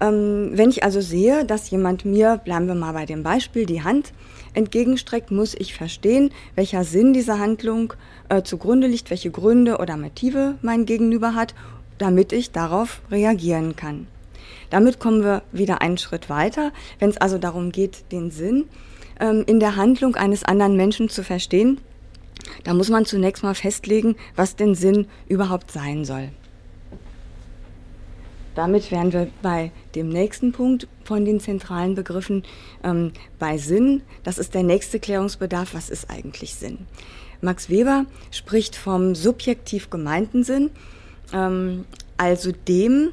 Ähm, 0.00 0.50
wenn 0.54 0.70
ich 0.70 0.82
also 0.82 1.00
sehe, 1.00 1.44
dass 1.44 1.70
jemand 1.70 2.04
mir, 2.04 2.40
bleiben 2.44 2.66
wir 2.66 2.74
mal 2.74 2.92
bei 2.92 3.06
dem 3.06 3.22
Beispiel, 3.22 3.66
die 3.66 3.82
Hand 3.82 4.12
entgegenstreckt, 4.54 5.30
muss 5.30 5.54
ich 5.54 5.74
verstehen, 5.74 6.30
welcher 6.56 6.84
Sinn 6.84 7.12
dieser 7.12 7.38
Handlung 7.38 7.94
äh, 8.28 8.42
zugrunde 8.42 8.86
liegt, 8.86 9.10
welche 9.10 9.30
Gründe 9.30 9.78
oder 9.78 9.96
Motive 9.96 10.56
mein 10.60 10.86
Gegenüber 10.86 11.34
hat 11.34 11.54
damit 12.02 12.32
ich 12.32 12.50
darauf 12.50 13.00
reagieren 13.12 13.76
kann. 13.76 14.08
Damit 14.70 14.98
kommen 14.98 15.22
wir 15.22 15.42
wieder 15.52 15.80
einen 15.82 15.98
Schritt 15.98 16.28
weiter, 16.28 16.72
wenn 16.98 17.10
es 17.10 17.16
also 17.16 17.38
darum 17.38 17.70
geht, 17.70 18.10
den 18.10 18.32
Sinn 18.32 18.64
ähm, 19.20 19.44
in 19.46 19.60
der 19.60 19.76
Handlung 19.76 20.16
eines 20.16 20.42
anderen 20.42 20.76
Menschen 20.76 21.08
zu 21.08 21.22
verstehen. 21.22 21.80
Da 22.64 22.74
muss 22.74 22.88
man 22.88 23.04
zunächst 23.04 23.44
mal 23.44 23.54
festlegen, 23.54 24.16
was 24.34 24.56
denn 24.56 24.74
Sinn 24.74 25.06
überhaupt 25.28 25.70
sein 25.70 26.04
soll. 26.04 26.30
Damit 28.56 28.90
wären 28.90 29.12
wir 29.12 29.28
bei 29.40 29.70
dem 29.94 30.08
nächsten 30.08 30.50
Punkt 30.50 30.88
von 31.04 31.24
den 31.24 31.38
zentralen 31.38 31.94
Begriffen 31.94 32.42
ähm, 32.82 33.12
bei 33.38 33.58
Sinn. 33.58 34.02
Das 34.24 34.38
ist 34.38 34.54
der 34.54 34.64
nächste 34.64 34.98
Klärungsbedarf. 34.98 35.72
Was 35.72 35.88
ist 35.88 36.10
eigentlich 36.10 36.56
Sinn? 36.56 36.78
Max 37.40 37.70
Weber 37.70 38.06
spricht 38.32 38.74
vom 38.74 39.14
subjektiv 39.14 39.88
gemeinten 39.88 40.42
Sinn 40.42 40.70
ähm, 41.32 41.84
also 42.16 42.52
dem, 42.52 43.10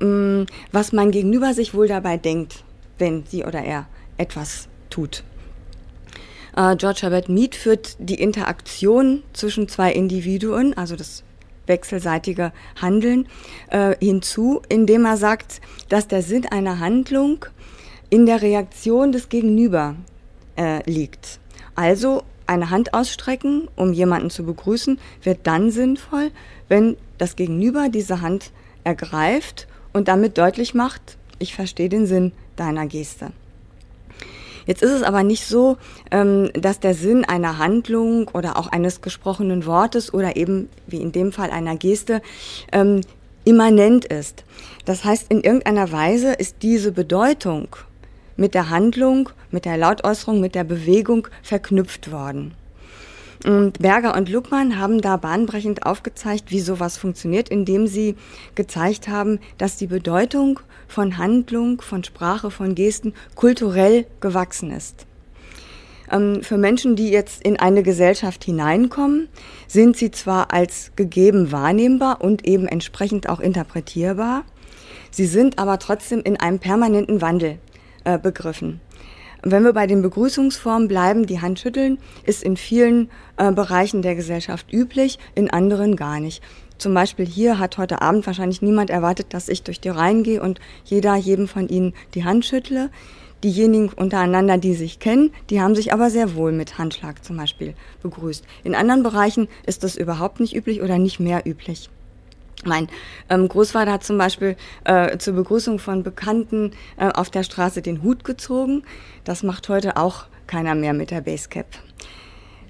ähm, 0.00 0.46
was 0.72 0.92
mein 0.92 1.10
Gegenüber 1.10 1.54
sich 1.54 1.74
wohl 1.74 1.88
dabei 1.88 2.16
denkt, 2.16 2.64
wenn 2.98 3.24
sie 3.26 3.44
oder 3.44 3.62
er 3.62 3.86
etwas 4.16 4.68
tut. 4.90 5.24
Äh, 6.56 6.76
George 6.76 7.00
Herbert 7.02 7.28
Mead 7.28 7.54
führt 7.54 7.96
die 7.98 8.20
Interaktion 8.20 9.22
zwischen 9.32 9.68
zwei 9.68 9.92
Individuen, 9.92 10.76
also 10.76 10.96
das 10.96 11.24
wechselseitige 11.66 12.52
Handeln, 12.80 13.28
äh, 13.70 13.94
hinzu, 14.00 14.62
indem 14.68 15.04
er 15.04 15.16
sagt, 15.16 15.60
dass 15.88 16.08
der 16.08 16.22
Sinn 16.22 16.46
einer 16.46 16.80
Handlung 16.80 17.46
in 18.10 18.26
der 18.26 18.42
Reaktion 18.42 19.12
des 19.12 19.28
Gegenüber 19.28 19.96
äh, 20.56 20.88
liegt. 20.90 21.38
Also 21.74 22.24
eine 22.46 22.70
Hand 22.70 22.92
ausstrecken, 22.92 23.68
um 23.76 23.92
jemanden 23.92 24.28
zu 24.28 24.44
begrüßen, 24.44 24.98
wird 25.22 25.46
dann 25.46 25.70
sinnvoll, 25.70 26.30
wenn 26.68 26.96
das 27.22 27.36
Gegenüber 27.36 27.88
diese 27.88 28.20
Hand 28.20 28.50
ergreift 28.82 29.68
und 29.92 30.08
damit 30.08 30.38
deutlich 30.38 30.74
macht, 30.74 31.16
ich 31.38 31.54
verstehe 31.54 31.88
den 31.88 32.04
Sinn 32.06 32.32
deiner 32.56 32.86
Geste. 32.86 33.30
Jetzt 34.66 34.82
ist 34.82 34.90
es 34.90 35.02
aber 35.04 35.22
nicht 35.22 35.46
so, 35.46 35.76
ähm, 36.10 36.50
dass 36.54 36.80
der 36.80 36.94
Sinn 36.94 37.24
einer 37.24 37.58
Handlung 37.58 38.28
oder 38.28 38.56
auch 38.56 38.66
eines 38.66 39.00
gesprochenen 39.02 39.66
Wortes 39.66 40.12
oder 40.12 40.36
eben 40.36 40.68
wie 40.88 41.00
in 41.00 41.12
dem 41.12 41.30
Fall 41.30 41.50
einer 41.50 41.76
Geste 41.76 42.22
ähm, 42.72 43.02
immanent 43.44 44.04
ist. 44.04 44.44
Das 44.84 45.04
heißt, 45.04 45.30
in 45.30 45.42
irgendeiner 45.42 45.92
Weise 45.92 46.32
ist 46.32 46.56
diese 46.62 46.90
Bedeutung 46.90 47.68
mit 48.36 48.54
der 48.54 48.68
Handlung, 48.68 49.30
mit 49.52 49.64
der 49.64 49.76
Lautäußerung, 49.76 50.40
mit 50.40 50.56
der 50.56 50.64
Bewegung 50.64 51.28
verknüpft 51.42 52.10
worden. 52.10 52.54
Und 53.44 53.80
Berger 53.80 54.16
und 54.16 54.28
Luckmann 54.28 54.78
haben 54.78 55.00
da 55.00 55.16
bahnbrechend 55.16 55.84
aufgezeigt, 55.84 56.50
wie 56.52 56.60
sowas 56.60 56.96
funktioniert, 56.96 57.48
indem 57.48 57.88
sie 57.88 58.14
gezeigt 58.54 59.08
haben, 59.08 59.40
dass 59.58 59.76
die 59.76 59.88
Bedeutung 59.88 60.60
von 60.86 61.18
Handlung, 61.18 61.80
von 61.80 62.04
Sprache, 62.04 62.52
von 62.52 62.76
Gesten 62.76 63.14
kulturell 63.34 64.06
gewachsen 64.20 64.70
ist. 64.70 65.06
Ähm, 66.10 66.42
für 66.42 66.56
Menschen, 66.56 66.94
die 66.94 67.08
jetzt 67.08 67.42
in 67.42 67.58
eine 67.58 67.82
Gesellschaft 67.82 68.44
hineinkommen, 68.44 69.28
sind 69.66 69.96
sie 69.96 70.12
zwar 70.12 70.52
als 70.52 70.92
gegeben 70.94 71.50
wahrnehmbar 71.50 72.20
und 72.20 72.46
eben 72.46 72.68
entsprechend 72.68 73.28
auch 73.28 73.40
interpretierbar, 73.40 74.44
sie 75.10 75.26
sind 75.26 75.58
aber 75.58 75.80
trotzdem 75.80 76.20
in 76.20 76.38
einem 76.38 76.60
permanenten 76.60 77.20
Wandel 77.20 77.58
äh, 78.04 78.18
begriffen. 78.18 78.80
Wenn 79.44 79.64
wir 79.64 79.72
bei 79.72 79.88
den 79.88 80.02
Begrüßungsformen 80.02 80.86
bleiben, 80.86 81.26
die 81.26 81.40
Hand 81.40 81.58
schütteln 81.58 81.98
ist 82.24 82.44
in 82.44 82.56
vielen 82.56 83.10
äh, 83.36 83.50
Bereichen 83.50 84.00
der 84.00 84.14
Gesellschaft 84.14 84.72
üblich, 84.72 85.18
in 85.34 85.50
anderen 85.50 85.96
gar 85.96 86.20
nicht. 86.20 86.44
Zum 86.78 86.94
Beispiel 86.94 87.26
hier 87.26 87.58
hat 87.58 87.76
heute 87.76 88.02
Abend 88.02 88.24
wahrscheinlich 88.24 88.62
niemand 88.62 88.88
erwartet, 88.88 89.34
dass 89.34 89.48
ich 89.48 89.64
durch 89.64 89.80
die 89.80 89.88
Reihen 89.88 90.22
gehe 90.22 90.40
und 90.40 90.60
jeder 90.84 91.16
jedem 91.16 91.48
von 91.48 91.68
Ihnen 91.68 91.92
die 92.14 92.24
Hand 92.24 92.44
schüttle. 92.44 92.90
Diejenigen 93.42 93.88
untereinander, 93.88 94.58
die 94.58 94.74
sich 94.74 95.00
kennen, 95.00 95.32
die 95.50 95.60
haben 95.60 95.74
sich 95.74 95.92
aber 95.92 96.08
sehr 96.08 96.36
wohl 96.36 96.52
mit 96.52 96.78
Handschlag 96.78 97.24
zum 97.24 97.36
Beispiel 97.36 97.74
begrüßt. 98.00 98.44
In 98.62 98.76
anderen 98.76 99.02
Bereichen 99.02 99.48
ist 99.66 99.82
das 99.82 99.96
überhaupt 99.96 100.38
nicht 100.38 100.54
üblich 100.54 100.82
oder 100.82 100.98
nicht 100.98 101.18
mehr 101.18 101.42
üblich. 101.44 101.90
Mein 102.64 102.88
ähm, 103.28 103.48
Großvater 103.48 103.92
hat 103.92 104.04
zum 104.04 104.18
Beispiel 104.18 104.56
äh, 104.84 105.18
zur 105.18 105.34
Begrüßung 105.34 105.78
von 105.78 106.02
Bekannten 106.02 106.72
äh, 106.96 107.08
auf 107.08 107.30
der 107.30 107.42
Straße 107.42 107.82
den 107.82 108.02
Hut 108.02 108.24
gezogen. 108.24 108.84
Das 109.24 109.42
macht 109.42 109.68
heute 109.68 109.96
auch 109.96 110.26
keiner 110.46 110.74
mehr 110.74 110.92
mit 110.92 111.10
der 111.10 111.22
Basecap. 111.22 111.66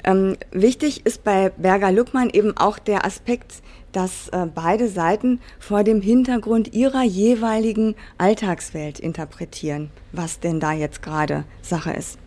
Ähm, 0.05 0.37
wichtig 0.51 1.07
ist 1.07 1.25
bei 1.25 1.51
Berger 1.51 1.93
Luckmann 1.93 2.31
eben 2.31 2.57
auch 2.57 2.79
der 2.79 3.05
Aspekt, 3.05 3.63
dass 3.93 4.29
äh, 4.29 4.47
beide 4.53 4.89
Seiten 4.89 5.41
vor 5.59 5.85
dem 5.85 6.01
Hintergrund 6.01 6.73
ihrer 6.75 7.03
jeweiligen 7.03 7.95
Alltagswelt 8.19 8.99
interpretieren, 8.99 9.91
was 10.11 10.41
denn 10.41 10.59
da 10.59 10.73
jetzt 10.73 11.03
gerade 11.03 11.45
Sache 11.61 11.93
ist. 11.93 12.19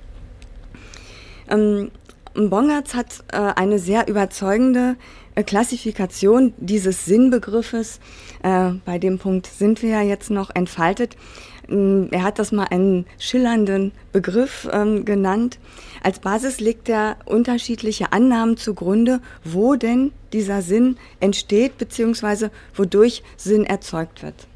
Ähm, 1.50 1.92
Bongertz 2.34 2.94
hat 2.94 3.24
äh, 3.32 3.38
eine 3.38 3.80
sehr 3.80 4.08
überzeugende 4.08 4.96
Klassifikation 5.44 6.54
dieses 6.58 7.06
Sinnbegriffes, 7.06 8.00
äh, 8.44 8.72
bei 8.86 9.00
dem 9.00 9.20
Punkt 9.20 9.48
sind 9.48 9.82
wir 9.82 9.90
ja 9.90 10.02
jetzt 10.02 10.30
noch 10.30 10.50
entfaltet, 10.54 11.18
ähm, 11.70 12.08
er 12.12 12.24
hat 12.24 12.40
das 12.40 12.52
mal 12.52 12.66
einen 12.66 13.06
schillernden 13.20 13.92
Begriff 14.12 14.68
ähm, 14.72 15.06
genannt. 15.06 15.60
Als 16.04 16.20
Basis 16.20 16.60
legt 16.60 16.90
er 16.90 17.18
unterschiedliche 17.26 18.14
Annahmen 18.14 18.58
zugrunde, 18.58 19.20
wo 19.44 19.76
denn 19.76 20.12
dieser 20.34 20.62
Sinn 20.62 20.98
entsteht, 21.20 21.78
beziehungsweise 21.78 22.52
wodurch 22.74 23.24
Sinn 23.38 23.66
erzeugt 23.66 24.24
wird. 24.24 24.48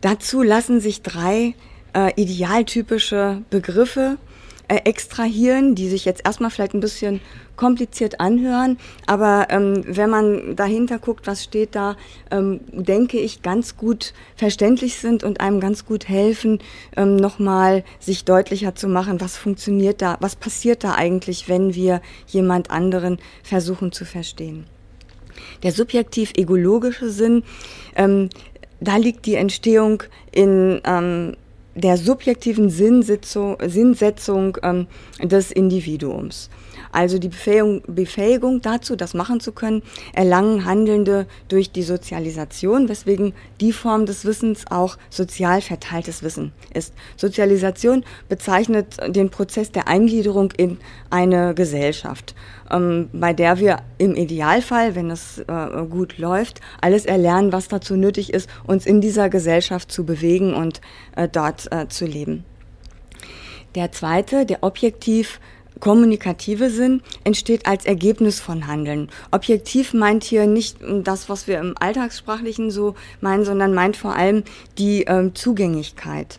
Dazu 0.00 0.42
lassen 0.42 0.80
sich 0.80 1.02
drei 1.02 1.54
äh, 1.94 2.12
idealtypische 2.20 3.42
Begriffe 3.50 4.18
äh, 4.18 4.33
extrahieren, 4.68 5.74
die 5.74 5.88
sich 5.88 6.04
jetzt 6.04 6.24
erstmal 6.24 6.50
vielleicht 6.50 6.74
ein 6.74 6.80
bisschen 6.80 7.20
kompliziert 7.56 8.20
anhören, 8.20 8.78
aber 9.06 9.46
ähm, 9.50 9.84
wenn 9.86 10.10
man 10.10 10.56
dahinter 10.56 10.98
guckt, 10.98 11.26
was 11.26 11.44
steht 11.44 11.74
da, 11.74 11.96
ähm, 12.30 12.60
denke 12.72 13.18
ich, 13.18 13.42
ganz 13.42 13.76
gut 13.76 14.12
verständlich 14.36 14.96
sind 14.96 15.22
und 15.22 15.40
einem 15.40 15.60
ganz 15.60 15.84
gut 15.84 16.08
helfen, 16.08 16.58
ähm, 16.96 17.16
nochmal 17.16 17.84
sich 18.00 18.24
deutlicher 18.24 18.74
zu 18.74 18.88
machen, 18.88 19.20
was 19.20 19.36
funktioniert 19.36 20.02
da, 20.02 20.16
was 20.20 20.34
passiert 20.34 20.82
da 20.82 20.94
eigentlich, 20.94 21.48
wenn 21.48 21.74
wir 21.74 22.00
jemand 22.26 22.70
anderen 22.70 23.18
versuchen 23.42 23.92
zu 23.92 24.04
verstehen. 24.04 24.66
Der 25.62 25.72
subjektiv-egologische 25.72 27.10
Sinn, 27.10 27.44
ähm, 27.96 28.30
da 28.80 28.96
liegt 28.96 29.26
die 29.26 29.36
Entstehung 29.36 30.02
in 30.32 30.80
ähm, 30.84 31.36
der 31.74 31.96
subjektiven 31.96 32.70
Sinnsetzung, 32.70 33.56
Sinnsetzung 33.66 34.58
ähm, 34.62 34.86
des 35.22 35.50
Individuums. 35.50 36.50
Also 36.94 37.18
die 37.18 37.28
Befähigung, 37.28 37.82
Befähigung 37.88 38.60
dazu, 38.60 38.94
das 38.94 39.14
machen 39.14 39.40
zu 39.40 39.50
können, 39.50 39.82
erlangen 40.12 40.64
Handelnde 40.64 41.26
durch 41.48 41.72
die 41.72 41.82
Sozialisation, 41.82 42.88
weswegen 42.88 43.32
die 43.60 43.72
Form 43.72 44.06
des 44.06 44.24
Wissens 44.24 44.64
auch 44.70 44.96
sozial 45.10 45.60
verteiltes 45.60 46.22
Wissen 46.22 46.52
ist. 46.72 46.94
Sozialisation 47.16 48.04
bezeichnet 48.28 48.96
den 49.08 49.30
Prozess 49.30 49.72
der 49.72 49.88
Eingliederung 49.88 50.52
in 50.56 50.78
eine 51.10 51.52
Gesellschaft, 51.54 52.36
ähm, 52.70 53.08
bei 53.12 53.32
der 53.32 53.58
wir 53.58 53.78
im 53.98 54.14
Idealfall, 54.14 54.94
wenn 54.94 55.10
es 55.10 55.40
äh, 55.40 55.86
gut 55.90 56.18
läuft, 56.18 56.60
alles 56.80 57.06
erlernen, 57.06 57.52
was 57.52 57.66
dazu 57.66 57.96
nötig 57.96 58.32
ist, 58.32 58.48
uns 58.68 58.86
in 58.86 59.00
dieser 59.00 59.28
Gesellschaft 59.30 59.90
zu 59.90 60.04
bewegen 60.04 60.54
und 60.54 60.80
äh, 61.16 61.28
dort 61.28 61.72
äh, 61.72 61.88
zu 61.88 62.06
leben. 62.06 62.44
Der 63.74 63.90
zweite, 63.90 64.46
der 64.46 64.62
objektiv 64.62 65.40
kommunikative 65.80 66.70
Sinn 66.70 67.02
entsteht 67.24 67.66
als 67.66 67.84
Ergebnis 67.84 68.40
von 68.40 68.66
Handeln. 68.66 69.10
Objektiv 69.30 69.94
meint 69.94 70.24
hier 70.24 70.46
nicht 70.46 70.78
das, 71.02 71.28
was 71.28 71.46
wir 71.46 71.58
im 71.58 71.74
Alltagssprachlichen 71.78 72.70
so 72.70 72.94
meinen, 73.20 73.44
sondern 73.44 73.74
meint 73.74 73.96
vor 73.96 74.14
allem 74.14 74.44
die 74.78 75.02
ähm, 75.02 75.34
Zugänglichkeit. 75.34 76.38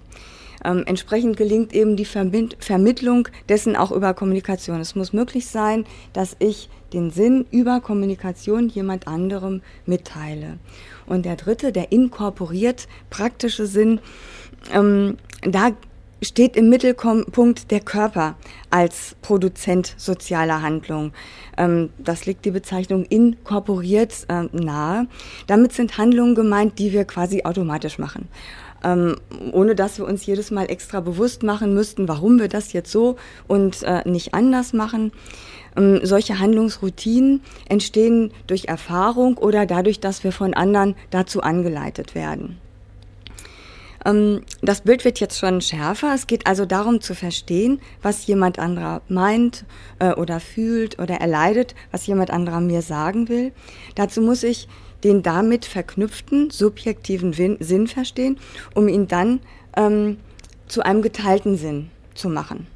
Ähm, 0.63 0.83
entsprechend 0.87 1.37
gelingt 1.37 1.73
eben 1.73 1.95
die 1.95 2.05
Vermitt 2.05 2.57
Vermittlung 2.59 3.27
dessen 3.49 3.75
auch 3.75 3.91
über 3.91 4.13
Kommunikation. 4.13 4.79
Es 4.79 4.95
muss 4.95 5.13
möglich 5.13 5.47
sein, 5.47 5.85
dass 6.13 6.35
ich 6.39 6.69
den 6.91 7.11
Sinn 7.11 7.45
über 7.51 7.81
Kommunikation 7.81 8.69
jemand 8.69 9.07
anderem 9.07 9.61
mitteile. 9.85 10.57
Und 11.05 11.25
der 11.25 11.35
dritte, 11.35 11.71
der 11.71 11.91
inkorporiert 11.91 12.87
praktische 13.09 13.67
Sinn, 13.67 13.99
ähm, 14.73 15.17
da 15.43 15.71
steht 16.21 16.55
im 16.55 16.69
Mittelpunkt 16.69 17.71
der 17.71 17.79
Körper 17.81 18.35
als 18.69 19.15
Produzent 19.21 19.93
sozialer 19.97 20.61
Handlung. 20.61 21.13
Ähm, 21.57 21.89
das 21.97 22.25
liegt 22.25 22.45
die 22.45 22.51
Bezeichnung 22.51 23.05
inkorporiert 23.05 24.25
äh, 24.29 24.43
nahe. 24.51 25.07
Damit 25.47 25.73
sind 25.73 25.97
Handlungen 25.97 26.35
gemeint, 26.35 26.79
die 26.79 26.93
wir 26.93 27.05
quasi 27.05 27.43
automatisch 27.43 27.99
machen. 27.99 28.27
Ähm, 28.83 29.15
ohne 29.51 29.73
dass 29.73 29.97
wir 29.97 30.05
uns 30.05 30.25
jedes 30.25 30.51
Mal 30.51 30.65
extra 30.65 30.99
bewusst 30.99 31.43
machen 31.43 31.73
müssten, 31.73 32.07
warum 32.07 32.39
wir 32.39 32.49
das 32.49 32.73
jetzt 32.73 32.91
so 32.91 33.15
und 33.47 33.83
äh, 33.83 34.07
nicht 34.07 34.33
anders 34.33 34.73
machen. 34.73 35.11
Ähm, 35.75 36.01
solche 36.03 36.39
Handlungsroutinen 36.39 37.41
entstehen 37.67 38.31
durch 38.47 38.65
Erfahrung 38.65 39.37
oder 39.37 39.65
dadurch, 39.65 39.99
dass 39.99 40.23
wir 40.23 40.31
von 40.31 40.53
anderen 40.53 40.95
dazu 41.09 41.41
angeleitet 41.41 42.15
werden. 42.15 42.59
Ähm, 44.05 44.43
das 44.61 44.81
Bild 44.81 45.03
wird 45.03 45.19
jetzt 45.19 45.39
schon 45.39 45.61
schärfer. 45.61 46.13
Es 46.13 46.27
geht 46.27 46.47
also 46.47 46.65
darum 46.65 47.01
zu 47.01 47.15
verstehen, 47.15 47.81
was 48.01 48.27
jemand 48.27 48.59
anderer 48.59 49.01
meint 49.09 49.65
äh, 49.99 50.13
oder 50.13 50.39
fühlt 50.39 50.99
oder 50.99 51.15
erleidet, 51.15 51.75
was 51.91 52.05
jemand 52.07 52.31
anderer 52.31 52.61
mir 52.61 52.81
sagen 52.81 53.27
will. 53.27 53.51
Dazu 53.95 54.21
muss 54.21 54.43
ich 54.43 54.67
den 55.03 55.23
damit 55.23 55.65
verknüpften 55.65 56.49
subjektiven 56.49 57.33
Sinn 57.33 57.87
verstehen, 57.87 58.37
um 58.73 58.87
ihn 58.87 59.07
dann 59.07 59.41
ähm, 59.75 60.17
zu 60.67 60.83
einem 60.83 61.01
geteilten 61.01 61.57
Sinn 61.57 61.89
zu 62.13 62.29
machen. 62.29 62.67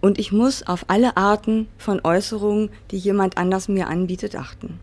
Und 0.00 0.18
ich 0.18 0.32
muss 0.32 0.66
auf 0.66 0.84
alle 0.88 1.16
Arten 1.16 1.68
von 1.78 2.00
Äußerungen, 2.04 2.70
die 2.90 2.98
jemand 2.98 3.38
anders 3.38 3.68
mir 3.68 3.88
anbietet, 3.88 4.36
achten. 4.36 4.80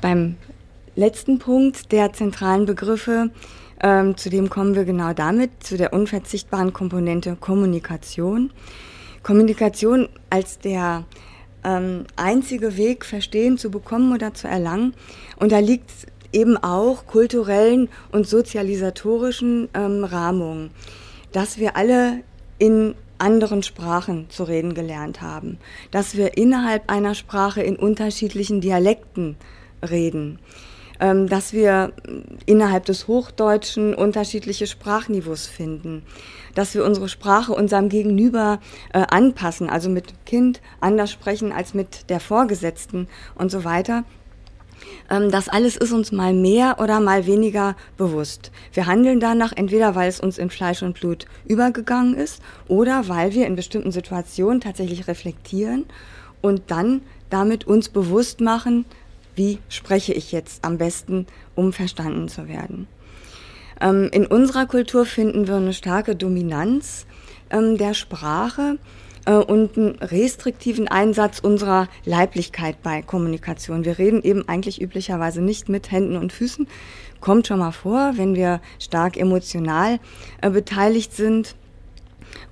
Beim 0.00 0.36
letzten 0.98 1.38
Punkt 1.38 1.92
der 1.92 2.12
zentralen 2.12 2.66
Begriffe, 2.66 3.30
ähm, 3.80 4.16
zu 4.16 4.28
dem 4.28 4.50
kommen 4.50 4.74
wir 4.74 4.84
genau 4.84 5.12
damit, 5.12 5.50
zu 5.60 5.76
der 5.76 5.92
unverzichtbaren 5.92 6.72
Komponente 6.72 7.36
Kommunikation. 7.36 8.50
Kommunikation 9.22 10.08
als 10.30 10.58
der 10.58 11.04
ähm, 11.64 12.04
einzige 12.16 12.76
Weg, 12.76 13.04
Verstehen 13.04 13.58
zu 13.58 13.70
bekommen 13.70 14.12
oder 14.12 14.34
zu 14.34 14.48
erlangen. 14.48 14.94
Und 15.36 15.52
da 15.52 15.60
liegt 15.60 15.90
eben 16.32 16.56
auch 16.56 17.06
kulturellen 17.06 17.88
und 18.10 18.26
sozialisatorischen 18.26 19.68
ähm, 19.74 20.02
Rahmungen, 20.02 20.70
dass 21.30 21.58
wir 21.58 21.76
alle 21.76 22.20
in 22.58 22.94
anderen 23.18 23.62
Sprachen 23.62 24.28
zu 24.30 24.44
reden 24.44 24.74
gelernt 24.74 25.22
haben, 25.22 25.58
dass 25.90 26.16
wir 26.16 26.36
innerhalb 26.36 26.90
einer 26.90 27.14
Sprache 27.14 27.62
in 27.62 27.76
unterschiedlichen 27.76 28.60
Dialekten 28.60 29.36
reden, 29.82 30.38
dass 30.98 31.52
wir 31.52 31.92
innerhalb 32.46 32.84
des 32.84 33.06
Hochdeutschen 33.06 33.94
unterschiedliche 33.94 34.66
Sprachniveaus 34.66 35.46
finden, 35.46 36.02
dass 36.54 36.74
wir 36.74 36.84
unsere 36.84 37.08
Sprache 37.08 37.52
unserem 37.52 37.88
Gegenüber 37.88 38.58
äh, 38.92 39.04
anpassen, 39.08 39.70
also 39.70 39.88
mit 39.88 40.26
Kind 40.26 40.60
anders 40.80 41.12
sprechen 41.12 41.52
als 41.52 41.74
mit 41.74 42.10
der 42.10 42.20
Vorgesetzten 42.20 43.06
und 43.36 43.50
so 43.50 43.64
weiter. 43.64 44.04
Ähm, 45.10 45.30
das 45.30 45.48
alles 45.48 45.76
ist 45.76 45.92
uns 45.92 46.12
mal 46.12 46.32
mehr 46.32 46.76
oder 46.80 47.00
mal 47.00 47.26
weniger 47.26 47.76
bewusst. 47.96 48.50
Wir 48.72 48.86
handeln 48.86 49.20
danach 49.20 49.52
entweder, 49.54 49.94
weil 49.94 50.08
es 50.08 50.20
uns 50.20 50.38
in 50.38 50.50
Fleisch 50.50 50.82
und 50.82 50.98
Blut 50.98 51.26
übergegangen 51.46 52.14
ist 52.14 52.42
oder 52.66 53.08
weil 53.08 53.32
wir 53.32 53.46
in 53.46 53.56
bestimmten 53.56 53.92
Situationen 53.92 54.60
tatsächlich 54.60 55.08
reflektieren 55.08 55.86
und 56.40 56.70
dann 56.70 57.02
damit 57.30 57.66
uns 57.66 57.88
bewusst 57.88 58.40
machen, 58.40 58.84
wie 59.38 59.60
spreche 59.68 60.12
ich 60.12 60.32
jetzt 60.32 60.64
am 60.64 60.76
besten, 60.76 61.26
um 61.54 61.72
verstanden 61.72 62.28
zu 62.28 62.48
werden. 62.48 62.86
Ähm, 63.80 64.10
in 64.12 64.26
unserer 64.26 64.66
Kultur 64.66 65.06
finden 65.06 65.46
wir 65.46 65.56
eine 65.56 65.72
starke 65.72 66.16
Dominanz 66.16 67.06
ähm, 67.50 67.78
der 67.78 67.94
Sprache 67.94 68.78
äh, 69.24 69.34
und 69.34 69.78
einen 69.78 69.96
restriktiven 69.96 70.88
Einsatz 70.88 71.38
unserer 71.38 71.88
Leiblichkeit 72.04 72.82
bei 72.82 73.02
Kommunikation. 73.02 73.84
Wir 73.84 73.98
reden 73.98 74.22
eben 74.22 74.48
eigentlich 74.48 74.82
üblicherweise 74.82 75.40
nicht 75.40 75.68
mit 75.68 75.90
Händen 75.90 76.16
und 76.16 76.32
Füßen. 76.32 76.66
Kommt 77.20 77.46
schon 77.46 77.60
mal 77.60 77.72
vor, 77.72 78.12
wenn 78.16 78.34
wir 78.34 78.60
stark 78.78 79.16
emotional 79.16 80.00
äh, 80.40 80.50
beteiligt 80.50 81.14
sind 81.14 81.54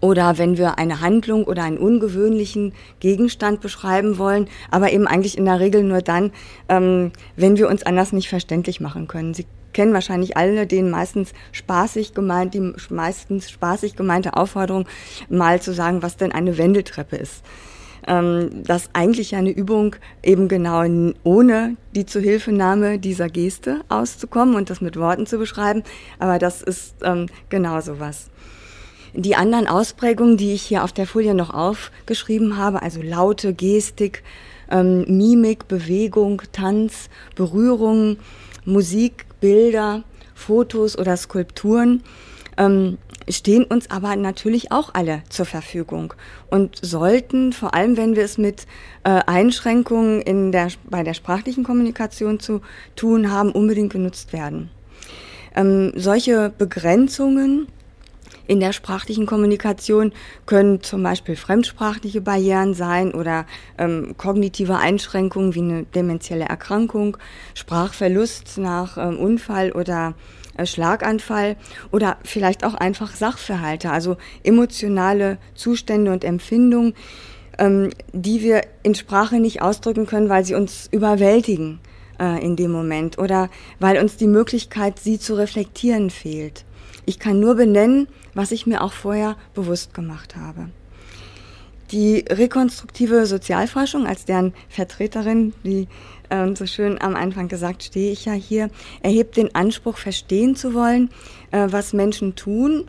oder 0.00 0.38
wenn 0.38 0.58
wir 0.58 0.78
eine 0.78 1.00
Handlung 1.00 1.44
oder 1.44 1.62
einen 1.64 1.78
ungewöhnlichen 1.78 2.72
Gegenstand 3.00 3.60
beschreiben 3.60 4.18
wollen, 4.18 4.48
aber 4.70 4.92
eben 4.92 5.06
eigentlich 5.06 5.38
in 5.38 5.44
der 5.44 5.60
Regel 5.60 5.82
nur 5.82 6.02
dann, 6.02 6.32
ähm, 6.68 7.12
wenn 7.36 7.56
wir 7.56 7.68
uns 7.68 7.82
anders 7.82 8.12
nicht 8.12 8.28
verständlich 8.28 8.80
machen 8.80 9.08
können. 9.08 9.34
Sie 9.34 9.46
kennen 9.72 9.92
wahrscheinlich 9.92 10.38
alle 10.38 10.66
den 10.66 10.90
meistens 10.90 11.32
spaßig 11.52 12.14
gemeint, 12.14 12.54
die 12.54 12.72
meistens 12.88 13.50
spaßig 13.50 13.94
gemeinte 13.94 14.34
Aufforderung, 14.34 14.86
mal 15.28 15.60
zu 15.60 15.74
sagen, 15.74 16.02
was 16.02 16.16
denn 16.16 16.32
eine 16.32 16.56
Wendeltreppe 16.56 17.16
ist. 17.16 17.44
Ähm, 18.06 18.62
das 18.64 18.88
eigentlich 18.94 19.34
eine 19.34 19.50
Übung 19.50 19.96
eben 20.22 20.48
genau 20.48 20.84
ohne 21.24 21.76
die 21.94 22.06
Zuhilfenahme 22.06 22.98
dieser 22.98 23.28
Geste 23.28 23.80
auszukommen 23.88 24.54
und 24.54 24.70
das 24.70 24.80
mit 24.80 24.96
Worten 24.96 25.26
zu 25.26 25.38
beschreiben, 25.38 25.82
aber 26.18 26.38
das 26.38 26.62
ist 26.62 26.94
ähm, 27.02 27.26
genau 27.50 27.80
sowas. 27.80 28.30
Die 29.18 29.34
anderen 29.34 29.66
Ausprägungen, 29.66 30.36
die 30.36 30.52
ich 30.52 30.60
hier 30.60 30.84
auf 30.84 30.92
der 30.92 31.06
Folie 31.06 31.34
noch 31.34 31.54
aufgeschrieben 31.54 32.58
habe, 32.58 32.82
also 32.82 33.00
Laute, 33.00 33.54
Gestik, 33.54 34.22
ähm, 34.70 35.06
Mimik, 35.08 35.68
Bewegung, 35.68 36.42
Tanz, 36.52 37.08
Berührung, 37.34 38.18
Musik, 38.66 39.24
Bilder, 39.40 40.04
Fotos 40.34 40.98
oder 40.98 41.16
Skulpturen, 41.16 42.02
ähm, 42.58 42.98
stehen 43.26 43.64
uns 43.64 43.90
aber 43.90 44.14
natürlich 44.16 44.70
auch 44.70 44.90
alle 44.92 45.22
zur 45.30 45.46
Verfügung 45.46 46.12
und 46.50 46.78
sollten, 46.82 47.54
vor 47.54 47.72
allem 47.72 47.96
wenn 47.96 48.16
wir 48.16 48.24
es 48.24 48.36
mit 48.36 48.66
äh, 49.04 49.22
Einschränkungen 49.26 50.20
in 50.20 50.52
der, 50.52 50.68
bei 50.90 51.02
der 51.02 51.14
sprachlichen 51.14 51.64
Kommunikation 51.64 52.38
zu 52.38 52.60
tun 52.96 53.32
haben, 53.32 53.50
unbedingt 53.50 53.94
genutzt 53.94 54.34
werden. 54.34 54.68
Ähm, 55.54 55.92
solche 55.96 56.52
Begrenzungen 56.56 57.66
in 58.46 58.60
der 58.60 58.72
sprachlichen 58.72 59.26
Kommunikation 59.26 60.12
können 60.46 60.82
zum 60.82 61.02
Beispiel 61.02 61.36
fremdsprachliche 61.36 62.20
Barrieren 62.20 62.74
sein 62.74 63.12
oder 63.12 63.46
ähm, 63.78 64.14
kognitive 64.16 64.76
Einschränkungen 64.76 65.54
wie 65.54 65.60
eine 65.60 65.82
dementielle 65.84 66.44
Erkrankung, 66.44 67.16
Sprachverlust 67.54 68.58
nach 68.58 68.96
ähm, 68.96 69.18
Unfall 69.18 69.72
oder 69.72 70.14
äh, 70.56 70.66
Schlaganfall 70.66 71.56
oder 71.92 72.16
vielleicht 72.24 72.64
auch 72.64 72.74
einfach 72.74 73.14
Sachverhalte, 73.14 73.90
also 73.90 74.16
emotionale 74.42 75.38
Zustände 75.54 76.12
und 76.12 76.24
Empfindungen, 76.24 76.94
ähm, 77.58 77.90
die 78.12 78.42
wir 78.42 78.62
in 78.82 78.94
Sprache 78.94 79.36
nicht 79.36 79.62
ausdrücken 79.62 80.06
können, 80.06 80.28
weil 80.28 80.44
sie 80.44 80.54
uns 80.54 80.88
überwältigen 80.90 81.80
äh, 82.20 82.42
in 82.44 82.56
dem 82.56 82.70
Moment 82.70 83.18
oder 83.18 83.50
weil 83.80 83.98
uns 83.98 84.16
die 84.16 84.26
Möglichkeit, 84.26 84.98
sie 84.98 85.18
zu 85.18 85.34
reflektieren, 85.34 86.10
fehlt. 86.10 86.64
Ich 87.08 87.20
kann 87.20 87.38
nur 87.38 87.54
benennen, 87.54 88.08
was 88.34 88.50
ich 88.50 88.66
mir 88.66 88.82
auch 88.82 88.92
vorher 88.92 89.36
bewusst 89.54 89.94
gemacht 89.94 90.34
habe. 90.34 90.68
Die 91.92 92.24
rekonstruktive 92.28 93.26
Sozialforschung 93.26 94.08
als 94.08 94.24
deren 94.24 94.52
Vertreterin, 94.68 95.52
wie 95.62 95.86
äh, 96.30 96.52
so 96.56 96.66
schön 96.66 97.00
am 97.00 97.14
Anfang 97.14 97.46
gesagt, 97.46 97.84
stehe 97.84 98.10
ich 98.10 98.24
ja 98.24 98.32
hier, 98.32 98.70
erhebt 99.02 99.36
den 99.36 99.54
Anspruch, 99.54 99.98
verstehen 99.98 100.56
zu 100.56 100.74
wollen, 100.74 101.10
äh, 101.52 101.68
was 101.70 101.92
Menschen 101.92 102.34
tun, 102.34 102.88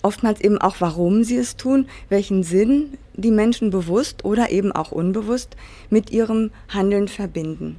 oftmals 0.00 0.40
eben 0.40 0.56
auch, 0.56 0.76
warum 0.78 1.22
sie 1.22 1.36
es 1.36 1.56
tun, 1.56 1.86
welchen 2.08 2.42
Sinn 2.42 2.96
die 3.12 3.30
Menschen 3.30 3.68
bewusst 3.68 4.24
oder 4.24 4.50
eben 4.50 4.72
auch 4.72 4.92
unbewusst 4.92 5.56
mit 5.90 6.08
ihrem 6.10 6.50
Handeln 6.70 7.08
verbinden. 7.08 7.76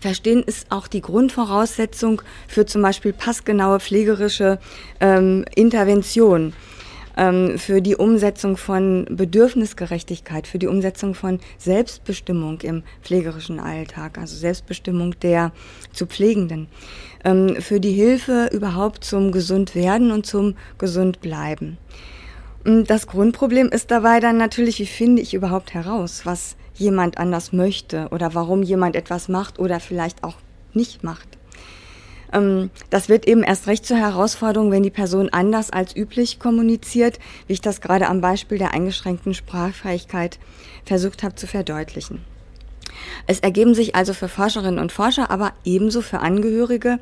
Verstehen 0.00 0.42
ist 0.42 0.70
auch 0.70 0.88
die 0.88 1.00
Grundvoraussetzung 1.00 2.22
für 2.48 2.66
zum 2.66 2.82
Beispiel 2.82 3.12
passgenaue 3.12 3.80
pflegerische 3.80 4.58
ähm, 5.00 5.44
Intervention, 5.54 6.52
ähm, 7.16 7.58
für 7.58 7.80
die 7.80 7.96
Umsetzung 7.96 8.56
von 8.56 9.06
Bedürfnisgerechtigkeit, 9.10 10.46
für 10.46 10.58
die 10.58 10.66
Umsetzung 10.66 11.14
von 11.14 11.40
Selbstbestimmung 11.58 12.60
im 12.60 12.82
pflegerischen 13.02 13.58
Alltag, 13.58 14.18
also 14.18 14.36
Selbstbestimmung 14.36 15.18
der 15.20 15.52
zu 15.92 16.06
Pflegenden, 16.06 16.68
ähm, 17.24 17.56
für 17.60 17.80
die 17.80 17.92
Hilfe 17.92 18.50
überhaupt 18.52 19.04
zum 19.04 19.32
Gesundwerden 19.32 20.10
und 20.10 20.26
zum 20.26 20.54
Gesundbleiben. 20.78 21.78
Das 22.64 23.06
Grundproblem 23.06 23.68
ist 23.68 23.92
dabei 23.92 24.18
dann 24.18 24.38
natürlich, 24.38 24.80
wie 24.80 24.86
finde 24.86 25.22
ich 25.22 25.34
überhaupt 25.34 25.72
heraus, 25.72 26.22
was 26.24 26.56
jemand 26.78 27.18
anders 27.18 27.52
möchte 27.52 28.08
oder 28.10 28.34
warum 28.34 28.62
jemand 28.62 28.96
etwas 28.96 29.28
macht 29.28 29.58
oder 29.58 29.80
vielleicht 29.80 30.24
auch 30.24 30.36
nicht 30.72 31.02
macht. 31.02 31.28
Ähm, 32.32 32.70
das 32.90 33.08
wird 33.08 33.26
eben 33.26 33.42
erst 33.42 33.66
recht 33.66 33.86
zur 33.86 33.96
Herausforderung, 33.96 34.70
wenn 34.70 34.82
die 34.82 34.90
Person 34.90 35.28
anders 35.30 35.70
als 35.70 35.94
üblich 35.96 36.38
kommuniziert, 36.38 37.18
wie 37.46 37.54
ich 37.54 37.60
das 37.60 37.80
gerade 37.80 38.08
am 38.08 38.20
Beispiel 38.20 38.58
der 38.58 38.72
eingeschränkten 38.72 39.34
Sprachfähigkeit 39.34 40.38
versucht 40.84 41.22
habe 41.22 41.34
zu 41.34 41.46
verdeutlichen. 41.46 42.24
Es 43.26 43.40
ergeben 43.40 43.74
sich 43.74 43.94
also 43.94 44.14
für 44.14 44.28
Forscherinnen 44.28 44.78
und 44.78 44.92
Forscher, 44.92 45.30
aber 45.30 45.52
ebenso 45.64 46.00
für 46.00 46.20
Angehörige 46.20 46.98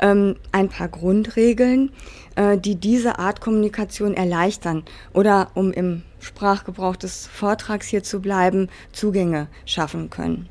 ähm, 0.00 0.36
ein 0.52 0.68
paar 0.68 0.88
Grundregeln, 0.88 1.90
äh, 2.36 2.56
die 2.58 2.76
diese 2.76 3.18
Art 3.18 3.40
Kommunikation 3.40 4.14
erleichtern 4.14 4.84
oder, 5.12 5.50
um 5.54 5.72
im 5.72 6.02
Sprachgebrauch 6.20 6.96
des 6.96 7.26
Vortrags 7.26 7.88
hier 7.88 8.02
zu 8.02 8.20
bleiben, 8.20 8.68
Zugänge 8.92 9.48
schaffen 9.64 10.10
können. 10.10 10.48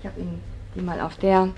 Ich 0.00 0.06
habe 0.06 0.20
Ihnen 0.20 0.40
die 0.74 0.82
mal 0.82 1.00
auf 1.00 1.16
der 1.16 1.50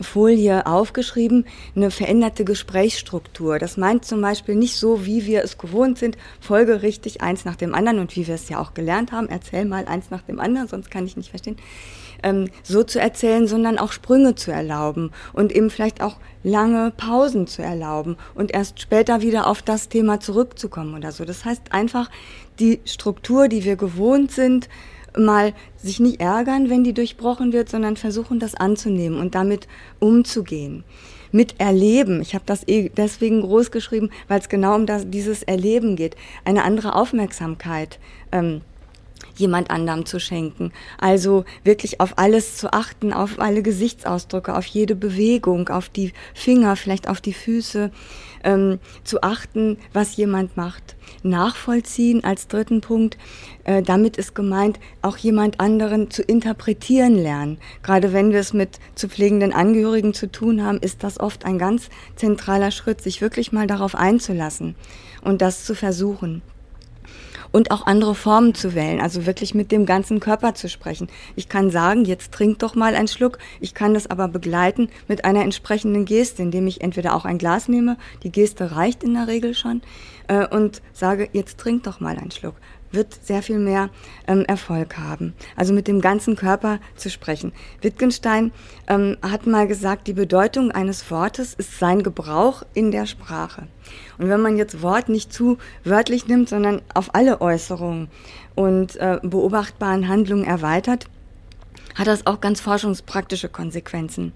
Folie 0.00 0.66
aufgeschrieben, 0.66 1.44
eine 1.76 1.90
veränderte 1.90 2.44
Gesprächsstruktur. 2.44 3.58
Das 3.58 3.76
meint 3.76 4.04
zum 4.04 4.20
Beispiel 4.20 4.54
nicht 4.54 4.76
so, 4.76 5.04
wie 5.04 5.26
wir 5.26 5.42
es 5.44 5.58
gewohnt 5.58 5.98
sind, 5.98 6.16
folgerichtig 6.40 7.20
eins 7.20 7.44
nach 7.44 7.56
dem 7.56 7.74
anderen 7.74 7.98
und 7.98 8.16
wie 8.16 8.26
wir 8.26 8.34
es 8.34 8.48
ja 8.48 8.60
auch 8.60 8.74
gelernt 8.74 9.12
haben, 9.12 9.28
erzähl 9.28 9.64
mal 9.64 9.86
eins 9.86 10.10
nach 10.10 10.22
dem 10.22 10.40
anderen, 10.40 10.68
sonst 10.68 10.90
kann 10.90 11.04
ich 11.04 11.16
nicht 11.16 11.30
verstehen, 11.30 11.56
ähm, 12.22 12.48
so 12.62 12.82
zu 12.82 13.00
erzählen, 13.00 13.46
sondern 13.46 13.78
auch 13.78 13.92
Sprünge 13.92 14.34
zu 14.34 14.50
erlauben 14.50 15.10
und 15.32 15.52
eben 15.52 15.70
vielleicht 15.70 16.02
auch 16.02 16.16
lange 16.42 16.92
Pausen 16.96 17.46
zu 17.46 17.62
erlauben 17.62 18.16
und 18.34 18.52
erst 18.52 18.80
später 18.80 19.20
wieder 19.20 19.46
auf 19.46 19.62
das 19.62 19.88
Thema 19.88 20.20
zurückzukommen 20.20 20.94
oder 20.94 21.12
so. 21.12 21.24
Das 21.24 21.44
heißt 21.44 21.72
einfach, 21.72 22.10
die 22.58 22.80
Struktur, 22.84 23.48
die 23.48 23.64
wir 23.64 23.76
gewohnt 23.76 24.30
sind, 24.32 24.68
mal 25.16 25.52
sich 25.76 26.00
nicht 26.00 26.20
ärgern, 26.20 26.70
wenn 26.70 26.84
die 26.84 26.92
durchbrochen 26.92 27.52
wird, 27.52 27.68
sondern 27.68 27.96
versuchen, 27.96 28.38
das 28.38 28.54
anzunehmen 28.54 29.18
und 29.18 29.34
damit 29.34 29.66
umzugehen. 29.98 30.84
Mit 31.32 31.60
Erleben, 31.60 32.20
ich 32.20 32.34
habe 32.34 32.44
das 32.46 32.66
eh 32.66 32.88
deswegen 32.88 33.40
groß 33.40 33.70
geschrieben, 33.70 34.10
weil 34.26 34.40
es 34.40 34.48
genau 34.48 34.74
um 34.74 34.86
das, 34.86 35.08
dieses 35.08 35.42
Erleben 35.44 35.94
geht, 35.94 36.16
eine 36.44 36.64
andere 36.64 36.94
Aufmerksamkeit. 36.94 38.00
Ähm, 38.32 38.62
jemand 39.40 39.70
anderem 39.70 40.06
zu 40.06 40.20
schenken. 40.20 40.72
Also 40.98 41.44
wirklich 41.64 42.00
auf 42.00 42.18
alles 42.18 42.56
zu 42.56 42.72
achten, 42.72 43.12
auf 43.12 43.40
alle 43.40 43.62
Gesichtsausdrücke, 43.62 44.54
auf 44.56 44.66
jede 44.66 44.94
Bewegung, 44.94 45.68
auf 45.68 45.88
die 45.88 46.12
Finger, 46.34 46.76
vielleicht 46.76 47.08
auf 47.08 47.20
die 47.20 47.32
Füße, 47.32 47.90
ähm, 48.44 48.78
zu 49.04 49.22
achten, 49.22 49.78
was 49.92 50.16
jemand 50.16 50.56
macht. 50.56 50.96
Nachvollziehen 51.22 52.24
als 52.24 52.48
dritten 52.48 52.80
Punkt. 52.80 53.18
Äh, 53.64 53.82
damit 53.82 54.16
ist 54.16 54.34
gemeint, 54.34 54.78
auch 55.02 55.16
jemand 55.16 55.60
anderen 55.60 56.10
zu 56.10 56.22
interpretieren 56.22 57.16
lernen. 57.16 57.58
Gerade 57.82 58.12
wenn 58.12 58.30
wir 58.32 58.40
es 58.40 58.52
mit 58.52 58.78
zu 58.94 59.08
pflegenden 59.08 59.52
Angehörigen 59.52 60.14
zu 60.14 60.30
tun 60.30 60.64
haben, 60.64 60.78
ist 60.78 61.02
das 61.02 61.18
oft 61.18 61.44
ein 61.44 61.58
ganz 61.58 61.90
zentraler 62.16 62.70
Schritt, 62.70 63.02
sich 63.02 63.20
wirklich 63.20 63.52
mal 63.52 63.66
darauf 63.66 63.94
einzulassen 63.94 64.76
und 65.22 65.42
das 65.42 65.64
zu 65.64 65.74
versuchen 65.74 66.42
und 67.52 67.70
auch 67.70 67.86
andere 67.86 68.14
Formen 68.14 68.54
zu 68.54 68.74
wählen, 68.74 69.00
also 69.00 69.26
wirklich 69.26 69.54
mit 69.54 69.72
dem 69.72 69.86
ganzen 69.86 70.20
Körper 70.20 70.54
zu 70.54 70.68
sprechen. 70.68 71.08
Ich 71.36 71.48
kann 71.48 71.70
sagen, 71.70 72.04
jetzt 72.04 72.32
trink 72.32 72.58
doch 72.60 72.74
mal 72.74 72.94
einen 72.94 73.08
Schluck. 73.08 73.38
Ich 73.60 73.74
kann 73.74 73.94
das 73.94 74.08
aber 74.08 74.28
begleiten 74.28 74.88
mit 75.08 75.24
einer 75.24 75.42
entsprechenden 75.42 76.04
Geste, 76.04 76.42
indem 76.42 76.66
ich 76.66 76.80
entweder 76.80 77.14
auch 77.14 77.24
ein 77.24 77.38
Glas 77.38 77.68
nehme, 77.68 77.96
die 78.22 78.32
Geste 78.32 78.76
reicht 78.76 79.02
in 79.02 79.14
der 79.14 79.26
Regel 79.26 79.54
schon, 79.54 79.82
äh, 80.28 80.46
und 80.46 80.82
sage, 80.92 81.28
jetzt 81.32 81.58
trink 81.58 81.84
doch 81.84 82.00
mal 82.00 82.16
einen 82.16 82.30
Schluck 82.30 82.54
wird 82.92 83.18
sehr 83.22 83.42
viel 83.42 83.58
mehr 83.58 83.90
ähm, 84.26 84.44
Erfolg 84.46 84.98
haben. 84.98 85.34
Also 85.56 85.72
mit 85.72 85.88
dem 85.88 86.00
ganzen 86.00 86.36
Körper 86.36 86.80
zu 86.96 87.10
sprechen. 87.10 87.52
Wittgenstein 87.82 88.52
ähm, 88.88 89.16
hat 89.22 89.46
mal 89.46 89.66
gesagt, 89.66 90.06
die 90.06 90.12
Bedeutung 90.12 90.70
eines 90.70 91.10
Wortes 91.10 91.54
ist 91.54 91.78
sein 91.78 92.02
Gebrauch 92.02 92.62
in 92.74 92.90
der 92.90 93.06
Sprache. 93.06 93.68
Und 94.18 94.28
wenn 94.28 94.40
man 94.40 94.56
jetzt 94.56 94.82
Wort 94.82 95.08
nicht 95.08 95.32
zu 95.32 95.58
wörtlich 95.84 96.26
nimmt, 96.26 96.48
sondern 96.48 96.82
auf 96.94 97.14
alle 97.14 97.40
Äußerungen 97.40 98.08
und 98.54 98.96
äh, 98.96 99.18
beobachtbaren 99.22 100.08
Handlungen 100.08 100.44
erweitert, 100.44 101.06
hat 101.94 102.06
das 102.06 102.26
auch 102.26 102.40
ganz 102.40 102.60
forschungspraktische 102.60 103.48
Konsequenzen. 103.48 104.32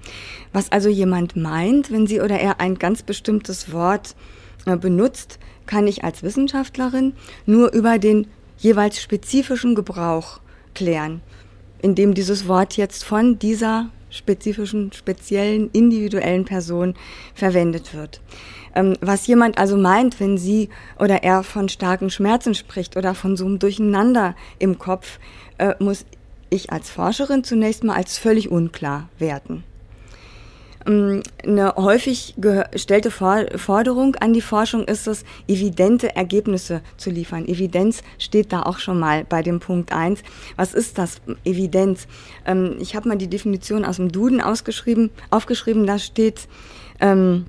Was 0.52 0.72
also 0.72 0.88
jemand 0.88 1.36
meint, 1.36 1.90
wenn 1.90 2.06
sie 2.06 2.20
oder 2.20 2.38
er 2.38 2.60
ein 2.60 2.78
ganz 2.78 3.02
bestimmtes 3.02 3.72
Wort 3.72 4.14
äh, 4.66 4.76
benutzt, 4.76 5.38
kann 5.66 5.86
ich 5.86 6.04
als 6.04 6.22
Wissenschaftlerin 6.22 7.14
nur 7.46 7.72
über 7.72 7.98
den 7.98 8.26
jeweils 8.64 9.00
spezifischen 9.00 9.74
Gebrauch 9.74 10.40
klären, 10.74 11.20
indem 11.82 12.14
dieses 12.14 12.48
Wort 12.48 12.76
jetzt 12.76 13.04
von 13.04 13.38
dieser 13.38 13.90
spezifischen, 14.08 14.90
speziellen, 14.92 15.70
individuellen 15.72 16.46
Person 16.46 16.94
verwendet 17.34 17.94
wird. 17.94 18.22
Ähm, 18.74 18.96
was 19.00 19.26
jemand 19.26 19.58
also 19.58 19.76
meint, 19.76 20.18
wenn 20.18 20.38
sie 20.38 20.70
oder 20.98 21.22
er 21.22 21.42
von 21.42 21.68
starken 21.68 22.10
Schmerzen 22.10 22.54
spricht 22.54 22.96
oder 22.96 23.14
von 23.14 23.36
so 23.36 23.44
einem 23.44 23.58
Durcheinander 23.58 24.34
im 24.58 24.78
Kopf, 24.78 25.18
äh, 25.58 25.74
muss 25.78 26.06
ich 26.48 26.72
als 26.72 26.90
Forscherin 26.90 27.44
zunächst 27.44 27.84
mal 27.84 27.96
als 27.96 28.16
völlig 28.16 28.50
unklar 28.50 29.08
werten. 29.18 29.62
Ähm, 30.86 31.22
eine 31.42 31.74
häufig 31.76 32.34
gestellte 32.38 33.10
Forderung 33.10 34.16
an 34.16 34.32
die 34.32 34.40
Forschung 34.40 34.84
ist 34.84 35.06
es, 35.06 35.24
evidente 35.48 36.14
Ergebnisse 36.16 36.82
zu 36.96 37.10
liefern. 37.10 37.46
Evidenz 37.46 38.02
steht 38.18 38.52
da 38.52 38.62
auch 38.62 38.78
schon 38.78 38.98
mal 38.98 39.24
bei 39.24 39.42
dem 39.42 39.60
Punkt 39.60 39.92
1. 39.92 40.22
Was 40.56 40.74
ist 40.74 40.98
das 40.98 41.20
Evidenz? 41.44 42.06
Ähm, 42.46 42.76
ich 42.80 42.96
habe 42.96 43.08
mal 43.08 43.18
die 43.18 43.28
Definition 43.28 43.84
aus 43.84 43.96
dem 43.96 44.12
Duden 44.12 44.40
ausgeschrieben, 44.40 45.10
aufgeschrieben, 45.30 45.86
da 45.86 45.98
steht 45.98 46.48
ähm, 47.00 47.46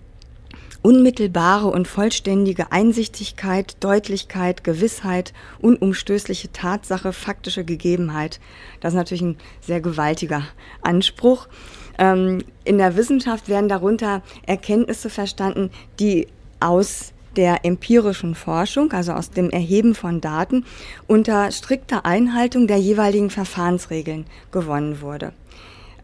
unmittelbare 0.86 1.66
und 1.66 1.88
vollständige 1.88 2.72
Einsichtigkeit, 2.72 3.84
Deutlichkeit, 3.84 4.64
Gewissheit, 4.64 5.34
unumstößliche 5.60 6.52
Tatsache, 6.52 7.12
faktische 7.12 7.66
Gegebenheit. 7.66 8.40
Das 8.82 8.94
ist 8.94 8.98
natürlich 8.98 9.24
ein 9.24 9.38
sehr 9.62 9.82
gewaltiger 9.82 10.44
Anspruch. 10.84 11.48
Ähm, 11.98 12.44
in 12.64 12.78
der 12.78 12.96
Wissenschaft 12.96 13.50
werden 13.50 13.70
darunter 13.70 14.22
Erkenntnisse 14.46 15.10
verstanden, 15.10 15.70
die 16.00 16.28
aus 16.60 17.14
der 17.36 17.66
empirischen 17.66 18.36
Forschung, 18.36 18.92
also 18.94 19.12
aus 19.14 19.30
dem 19.30 19.50
Erheben 19.50 19.94
von 19.94 20.22
Daten, 20.22 20.66
unter 21.08 21.52
strikter 21.52 22.06
Einhaltung 22.06 22.68
der 22.68 22.78
jeweiligen 22.78 23.30
Verfahrensregeln 23.30 24.26
gewonnen 24.52 25.02
wurde. 25.02 25.34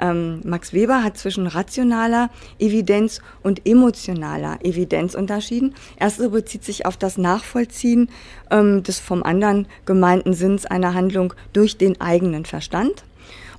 Ähm, 0.02 0.42
Max 0.44 0.74
Weber 0.74 1.04
hat 1.04 1.18
zwischen 1.18 1.46
rationaler 1.46 2.32
Evidenz 2.58 3.22
und 3.44 3.68
emotionaler 3.68 4.58
Evidenz 4.64 5.14
unterschieden. 5.14 5.76
Erste 5.98 6.30
bezieht 6.30 6.64
sich 6.64 6.88
auf 6.88 6.98
das 6.98 7.20
Nachvollziehen 7.20 8.10
ähm, 8.50 8.82
des 8.82 9.00
vom 9.00 9.22
anderen 9.22 9.68
gemeinten 9.86 10.34
Sinns 10.34 10.66
einer 10.66 10.96
Handlung 10.96 11.36
durch 11.54 11.78
den 11.78 12.02
eigenen 12.02 12.46
Verstand. 12.46 13.04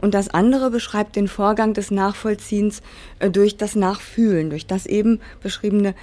Und 0.02 0.14
das 0.14 0.28
andere 0.28 0.70
beschreibt 0.70 1.16
den 1.16 1.28
Vorgang 1.28 1.72
des 1.72 1.90
Nachvollziehens 1.90 2.82
äh, 3.20 3.30
durch 3.30 3.56
das 3.56 3.76
Nachfühlen, 3.76 4.50
durch 4.50 4.66
das 4.66 4.84
eben 4.84 5.20
beschriebene 5.40 5.94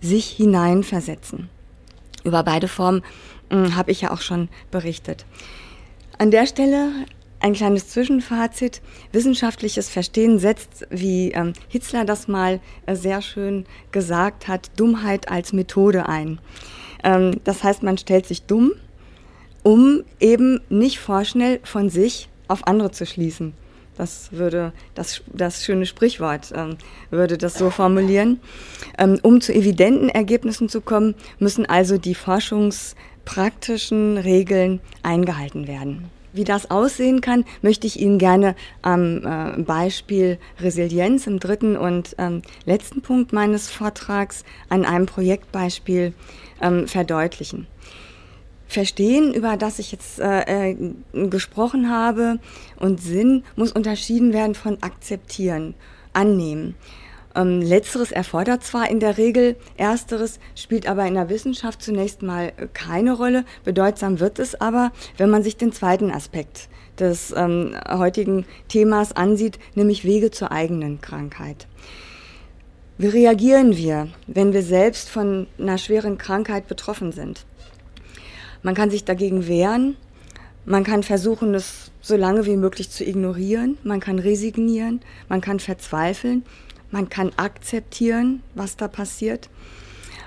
sich 0.00 0.28
hineinversetzen. 0.30 1.50
Über 2.24 2.44
beide 2.44 2.68
Formen 2.68 3.02
äh, 3.50 3.72
habe 3.72 3.90
ich 3.90 4.00
ja 4.00 4.12
auch 4.12 4.20
schon 4.20 4.48
berichtet. 4.70 5.26
An 6.18 6.30
der 6.30 6.46
Stelle 6.46 6.90
ein 7.40 7.52
kleines 7.52 7.88
Zwischenfazit. 7.88 8.80
Wissenschaftliches 9.12 9.88
Verstehen 9.88 10.38
setzt, 10.38 10.86
wie 10.90 11.32
ähm, 11.32 11.52
Hitzler 11.68 12.04
das 12.04 12.28
mal 12.28 12.60
äh, 12.86 12.94
sehr 12.94 13.22
schön 13.22 13.66
gesagt 13.92 14.48
hat, 14.48 14.70
Dummheit 14.76 15.28
als 15.30 15.52
Methode 15.52 16.08
ein. 16.08 16.40
Ähm, 17.04 17.40
das 17.44 17.62
heißt, 17.62 17.82
man 17.82 17.98
stellt 17.98 18.26
sich 18.26 18.42
dumm, 18.42 18.72
um 19.62 20.02
eben 20.20 20.60
nicht 20.68 20.98
vorschnell 20.98 21.60
von 21.64 21.90
sich 21.90 22.28
auf 22.48 22.66
andere 22.66 22.90
zu 22.90 23.06
schließen. 23.06 23.52
Das 23.96 24.32
würde 24.32 24.72
das, 24.94 25.22
das 25.26 25.64
schöne 25.64 25.84
Sprichwort 25.84 26.52
ähm, 26.54 26.76
würde 27.10 27.36
das 27.36 27.58
so 27.58 27.70
formulieren. 27.70 28.40
Ähm, 28.96 29.18
um 29.22 29.40
zu 29.40 29.52
evidenten 29.52 30.08
Ergebnissen 30.08 30.68
zu 30.68 30.80
kommen, 30.80 31.16
müssen 31.40 31.66
also 31.66 31.98
die 31.98 32.14
forschungspraktischen 32.14 34.16
Regeln 34.16 34.80
eingehalten 35.02 35.66
werden. 35.66 36.10
Wie 36.32 36.44
das 36.44 36.70
aussehen 36.70 37.20
kann, 37.20 37.44
möchte 37.62 37.88
ich 37.88 37.98
Ihnen 37.98 38.18
gerne 38.18 38.54
am 38.82 39.26
äh, 39.26 39.60
Beispiel 39.60 40.38
Resilienz 40.60 41.26
im 41.26 41.40
dritten 41.40 41.76
und 41.76 42.14
ähm, 42.18 42.42
letzten 42.66 43.02
Punkt 43.02 43.32
meines 43.32 43.68
Vortrags 43.68 44.44
an 44.68 44.84
einem 44.84 45.06
Projektbeispiel 45.06 46.12
ähm, 46.62 46.86
verdeutlichen. 46.86 47.66
Verstehen, 48.68 49.32
über 49.32 49.56
das 49.56 49.78
ich 49.78 49.92
jetzt 49.92 50.20
äh, 50.20 50.72
äh, 50.72 50.76
gesprochen 51.28 51.90
habe, 51.90 52.38
und 52.78 53.00
Sinn 53.00 53.44
muss 53.56 53.72
unterschieden 53.72 54.32
werden 54.32 54.54
von 54.54 54.82
akzeptieren, 54.82 55.74
annehmen. 56.12 56.74
Ähm, 57.34 57.62
letzteres 57.62 58.12
erfordert 58.12 58.64
zwar 58.64 58.90
in 58.90 59.00
der 59.00 59.16
Regel, 59.16 59.56
ersteres 59.76 60.38
spielt 60.54 60.86
aber 60.86 61.06
in 61.06 61.14
der 61.14 61.30
Wissenschaft 61.30 61.82
zunächst 61.82 62.22
mal 62.22 62.52
keine 62.74 63.12
Rolle. 63.12 63.44
Bedeutsam 63.64 64.20
wird 64.20 64.38
es 64.38 64.60
aber, 64.60 64.92
wenn 65.16 65.30
man 65.30 65.42
sich 65.42 65.56
den 65.56 65.72
zweiten 65.72 66.10
Aspekt 66.10 66.68
des 66.98 67.32
ähm, 67.36 67.74
heutigen 67.88 68.44
Themas 68.68 69.14
ansieht, 69.16 69.58
nämlich 69.76 70.04
Wege 70.04 70.30
zur 70.30 70.52
eigenen 70.52 71.00
Krankheit. 71.00 71.66
Wie 72.98 73.06
reagieren 73.06 73.76
wir, 73.76 74.08
wenn 74.26 74.52
wir 74.52 74.62
selbst 74.62 75.08
von 75.08 75.46
einer 75.58 75.78
schweren 75.78 76.18
Krankheit 76.18 76.66
betroffen 76.66 77.12
sind? 77.12 77.46
Man 78.62 78.74
kann 78.74 78.90
sich 78.90 79.04
dagegen 79.04 79.46
wehren. 79.46 79.96
Man 80.64 80.84
kann 80.84 81.02
versuchen, 81.02 81.54
es 81.54 81.90
so 82.00 82.16
lange 82.16 82.46
wie 82.46 82.56
möglich 82.56 82.90
zu 82.90 83.04
ignorieren. 83.04 83.78
Man 83.84 84.00
kann 84.00 84.18
resignieren. 84.18 85.00
Man 85.28 85.40
kann 85.40 85.60
verzweifeln. 85.60 86.44
Man 86.90 87.08
kann 87.08 87.32
akzeptieren, 87.36 88.42
was 88.54 88.76
da 88.76 88.88
passiert. 88.88 89.48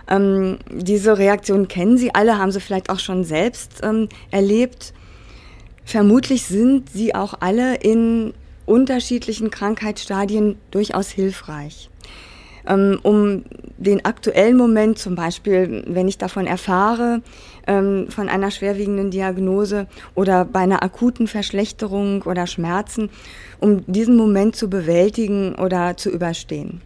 Ähm, 0.08 0.58
diese 0.70 1.18
Reaktion 1.18 1.68
kennen 1.68 1.98
Sie 1.98 2.14
alle, 2.14 2.38
haben 2.38 2.52
Sie 2.52 2.60
vielleicht 2.60 2.90
auch 2.90 3.00
schon 3.00 3.24
selbst 3.24 3.82
ähm, 3.84 4.10
erlebt. 4.30 4.94
Vermutlich 5.86 6.46
sind 6.46 6.90
sie 6.90 7.16
auch 7.16 7.36
alle 7.40 7.76
in 7.76 8.34
unterschiedlichen 8.66 9.52
Krankheitsstadien 9.52 10.58
durchaus 10.70 11.10
hilfreich. 11.10 11.90
Ähm, 12.68 13.00
um 13.02 13.44
den 13.78 14.06
aktuellen 14.06 14.56
Moment, 14.56 15.00
zum 15.00 15.16
Beispiel, 15.16 15.84
wenn 15.88 16.08
ich 16.08 16.18
davon 16.18 16.46
erfahre, 16.46 17.22
ähm, 17.68 18.08
von 18.10 18.30
einer 18.30 18.52
schwerwiegenden 18.52 19.12
Diagnose 19.12 19.88
oder 20.16 20.46
bei 20.46 20.60
einer 20.60 20.84
akuten 20.84 21.28
Verschlechterung 21.28 22.24
oder 22.24 22.48
Schmerzen, 22.48 23.10
um 23.60 23.86
diesen 23.86 24.16
Moment 24.16 24.56
zu 24.56 24.70
bewältigen 24.70 25.56
oder 25.56 25.98
zu 25.98 26.10
überstehen. 26.10 26.82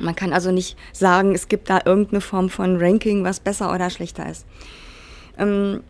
Man 0.00 0.16
kann 0.16 0.32
also 0.32 0.50
nicht 0.50 0.76
sagen, 0.92 1.34
es 1.34 1.48
gibt 1.48 1.70
da 1.70 1.80
irgendeine 1.84 2.20
Form 2.20 2.48
von 2.48 2.76
Ranking, 2.76 3.24
was 3.24 3.40
besser 3.40 3.72
oder 3.72 3.90
schlechter 3.90 4.28
ist. 4.28 4.46
Ähm, 5.38 5.80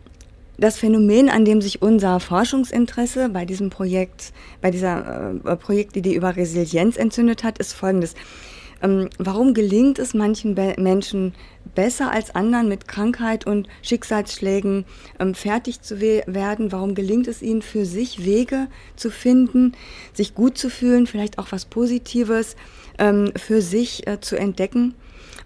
das 0.57 0.77
Phänomen, 0.77 1.29
an 1.29 1.45
dem 1.45 1.61
sich 1.61 1.81
unser 1.81 2.19
Forschungsinteresse 2.19 3.29
bei 3.29 3.43
diesem 3.43 3.69
Projekt, 3.69 4.33
bei 4.61 4.69
dieser 4.69 5.33
äh, 5.43 5.55
Projektidee 5.55 6.13
über 6.13 6.35
Resilienz 6.35 6.95
entzündet 6.95 7.43
hat, 7.43 7.57
ist 7.57 7.73
folgendes. 7.73 8.13
Ähm, 8.83 9.09
warum 9.17 9.53
gelingt 9.53 9.97
es 9.97 10.13
manchen 10.13 10.55
Be 10.55 10.75
Menschen 10.77 11.33
besser 11.75 12.11
als 12.11 12.35
anderen 12.35 12.67
mit 12.67 12.87
Krankheit 12.87 13.45
und 13.45 13.67
Schicksalsschlägen 13.81 14.85
ähm, 15.19 15.35
fertig 15.35 15.81
zu 15.81 15.99
we 16.01 16.23
werden? 16.25 16.71
Warum 16.71 16.95
gelingt 16.95 17.27
es 17.27 17.41
ihnen 17.41 17.61
für 17.61 17.85
sich 17.85 18.25
Wege 18.25 18.67
zu 18.95 19.09
finden, 19.09 19.73
sich 20.13 20.35
gut 20.35 20.57
zu 20.57 20.69
fühlen, 20.69 21.07
vielleicht 21.07 21.39
auch 21.39 21.51
was 21.51 21.65
Positives 21.65 22.55
ähm, 22.97 23.31
für 23.35 23.61
sich 23.61 24.07
äh, 24.07 24.19
zu 24.19 24.35
entdecken? 24.35 24.95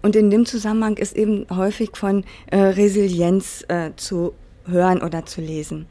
Und 0.02 0.16
in 0.16 0.30
dem 0.30 0.46
Zusammenhang 0.46 0.96
ist 0.96 1.16
eben 1.16 1.46
häufig 1.50 1.90
von 1.94 2.24
äh, 2.50 2.58
Resilienz 2.58 3.64
äh, 3.68 3.90
zu 3.96 4.34
hören 4.66 5.02
oder 5.02 5.26
zu 5.26 5.40
lesen. 5.40 5.86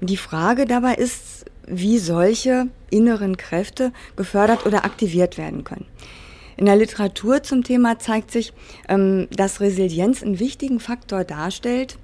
Die 0.00 0.16
Frage 0.16 0.66
dabei 0.66 0.94
ist, 0.94 1.46
wie 1.66 1.98
solche 1.98 2.68
inneren 2.90 3.36
Kräfte 3.36 3.92
gefördert 4.16 4.66
oder 4.66 4.84
aktiviert 4.84 5.38
werden 5.38 5.64
können. 5.64 5.86
In 6.56 6.66
der 6.66 6.76
Literatur 6.76 7.42
zum 7.42 7.64
Thema 7.64 7.98
zeigt 7.98 8.30
sich, 8.30 8.52
ähm, 8.88 9.28
dass 9.30 9.60
Resilienz 9.60 10.22
einen 10.22 10.38
wichtigen 10.38 10.80
Faktor 10.80 11.24
darstellt 11.24 11.98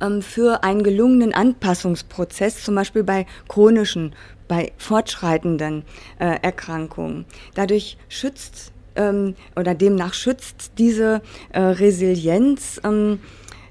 ähm, 0.00 0.22
für 0.22 0.62
einen 0.62 0.82
gelungenen 0.82 1.34
Anpassungsprozess, 1.34 2.62
zum 2.62 2.74
Beispiel 2.74 3.02
bei 3.02 3.26
chronischen, 3.48 4.14
bei 4.48 4.72
fortschreitenden 4.78 5.84
äh, 6.18 6.38
Erkrankungen. 6.42 7.24
Dadurch 7.54 7.96
schützt 8.08 8.72
ähm, 8.96 9.34
oder 9.56 9.74
demnach 9.74 10.14
schützt 10.14 10.72
diese 10.78 11.22
äh, 11.52 11.60
Resilienz 11.60 12.80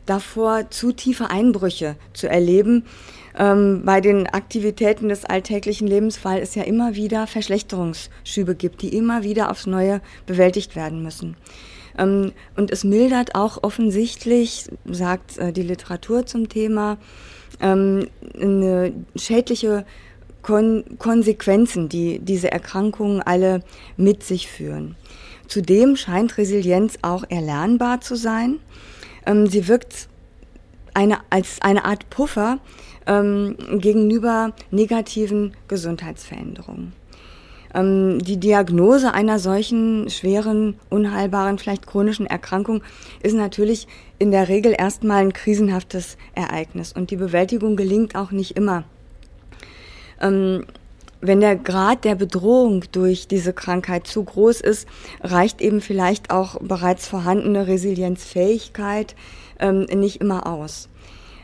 davor, 0.06 0.72
zu 0.72 0.92
tiefe 0.92 1.30
Einbrüche 1.30 1.96
zu 2.14 2.28
erleben, 2.28 2.86
ähm, 3.40 3.84
bei 3.86 4.02
den 4.02 4.28
Aktivitäten 4.28 5.10
des 5.10 5.26
alltäglichen 5.26 5.88
Lebens, 5.88 6.24
weil 6.24 6.42
es 6.42 6.54
ja 6.56 6.64
immer 6.64 6.96
wieder 6.96 7.26
Verschlechterungsschübe 7.26 8.54
gibt, 8.54 8.82
die 8.82 8.96
immer 8.96 9.24
wieder 9.24 9.50
aufs 9.50 9.66
Neue 9.66 10.02
bewältigt 10.26 10.76
werden 10.76 11.02
müssen. 11.02 11.38
Ähm, 11.98 12.34
und 12.58 12.70
es 12.70 12.84
mildert 12.84 13.36
auch 13.36 13.64
offensichtlich, 13.64 14.66
sagt 14.86 15.38
äh, 15.38 15.54
die 15.54 15.64
Literatur 15.64 16.26
zum 16.26 16.50
Thema, 16.50 16.98
ähm, 17.62 18.08
eine 18.40 18.94
schädliche 19.16 19.86
Kon 20.42 20.84
Konsequenzen, 20.98 21.90
die 21.90 22.20
diese 22.20 22.52
Erkrankungen 22.52 23.22
alle 23.22 23.62
mit 23.98 24.24
sich 24.24 24.48
führen. 24.48 24.96
Zudem 25.48 25.96
scheint 25.96 26.38
Resilienz 26.38 27.00
auch 27.02 27.24
erlernbar 27.28 28.02
zu 28.02 28.16
sein. 28.16 28.60
Ähm, 29.26 29.48
sie 29.48 29.68
wirkt 29.68 30.09
eine, 30.94 31.20
als 31.30 31.62
eine 31.62 31.86
Art 31.86 32.10
Puffer 32.10 32.60
ähm, 33.08 33.56
gegenüber 33.80 34.54
negativen 34.72 35.54
Gesundheitsveränderungen. 35.68 36.94
Ähm, 37.74 38.20
die 38.20 38.38
Diagnose 38.38 39.14
einer 39.14 39.40
solchen 39.40 40.10
schweren, 40.10 40.76
unheilbaren, 40.90 41.58
vielleicht 41.58 41.86
chronischen 41.86 42.26
Erkrankung 42.26 42.82
ist 43.22 43.36
natürlich 43.36 43.88
in 44.18 44.32
der 44.32 44.48
Regel 44.48 44.74
erstmal 44.78 45.22
ein 45.22 45.34
krisenhaftes 45.34 46.18
Ereignis 46.34 46.94
und 46.94 47.12
die 47.12 47.16
Bewältigung 47.16 47.76
gelingt 47.76 48.16
auch 48.16 48.32
nicht 48.32 48.58
immer. 48.58 48.84
Ähm, 50.20 50.66
wenn 51.22 51.42
der 51.42 51.58
Grad 51.58 52.06
der 52.06 52.16
Bedrohung 52.16 52.86
durch 52.94 53.28
diese 53.28 53.52
Krankheit 53.52 54.08
zu 54.08 54.24
groß 54.24 54.62
ist, 54.62 54.88
reicht 55.22 55.60
eben 55.60 55.82
vielleicht 55.82 56.32
auch 56.32 56.60
bereits 56.62 57.08
vorhandene 57.08 57.68
Resilienzfähigkeit 57.68 59.16
ähm, 59.60 59.86
nicht 59.86 60.22
immer 60.22 60.48
aus. 60.48 60.90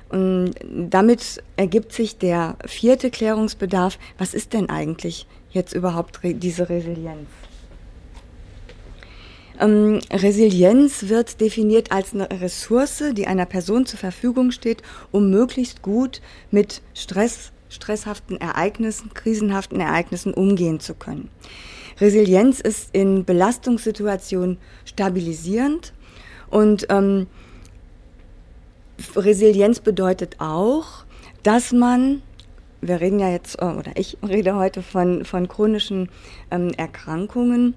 Und 0.09 0.53
damit 0.69 1.43
ergibt 1.57 1.91
sich 1.91 2.17
der 2.17 2.57
vierte 2.65 3.09
Klärungsbedarf. 3.09 3.97
Was 4.17 4.33
ist 4.33 4.53
denn 4.53 4.69
eigentlich 4.69 5.27
jetzt 5.51 5.73
überhaupt 5.73 6.19
diese 6.23 6.69
Resilienz? 6.69 7.27
Ähm, 9.59 9.99
Resilienz 10.11 11.07
wird 11.07 11.39
definiert 11.39 11.91
als 11.91 12.13
eine 12.13 12.29
Ressource, 12.29 13.03
die 13.13 13.25
einer 13.25 13.45
Person 13.45 13.85
zur 13.85 13.99
Verfügung 13.99 14.51
steht, 14.51 14.81
um 15.11 15.29
möglichst 15.29 15.81
gut 15.81 16.21
mit 16.51 16.81
Stress, 16.93 17.51
stresshaften 17.69 18.39
Ereignissen, 18.39 19.13
krisenhaften 19.13 19.79
Ereignissen 19.79 20.33
umgehen 20.33 20.79
zu 20.79 20.93
können. 20.93 21.29
Resilienz 22.01 22.59
ist 22.59 22.89
in 22.91 23.23
Belastungssituationen 23.23 24.57
stabilisierend 24.83 25.93
und 26.49 26.87
ähm, 26.89 27.27
Resilienz 29.15 29.79
bedeutet 29.79 30.37
auch, 30.39 31.05
dass 31.43 31.71
man, 31.71 32.21
wir 32.81 33.01
reden 33.01 33.19
ja 33.19 33.29
jetzt, 33.29 33.61
äh, 33.61 33.65
oder 33.65 33.91
ich 33.95 34.17
rede 34.27 34.55
heute 34.55 34.81
von, 34.81 35.25
von 35.25 35.47
chronischen 35.47 36.09
ähm, 36.51 36.71
Erkrankungen, 36.77 37.75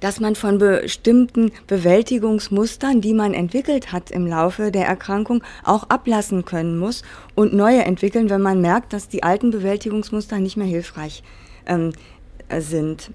dass 0.00 0.20
man 0.20 0.34
von 0.34 0.58
bestimmten 0.58 1.52
Bewältigungsmustern, 1.66 3.00
die 3.00 3.12
man 3.12 3.34
entwickelt 3.34 3.92
hat 3.92 4.10
im 4.10 4.26
Laufe 4.26 4.70
der 4.70 4.86
Erkrankung, 4.86 5.42
auch 5.64 5.84
ablassen 5.84 6.44
können 6.44 6.78
muss 6.78 7.02
und 7.34 7.52
neue 7.52 7.84
entwickeln, 7.84 8.30
wenn 8.30 8.42
man 8.42 8.60
merkt, 8.60 8.92
dass 8.92 9.08
die 9.08 9.22
alten 9.22 9.50
Bewältigungsmuster 9.50 10.38
nicht 10.38 10.56
mehr 10.56 10.66
hilfreich 10.66 11.22
ähm, 11.66 11.92
sind. 12.58 13.10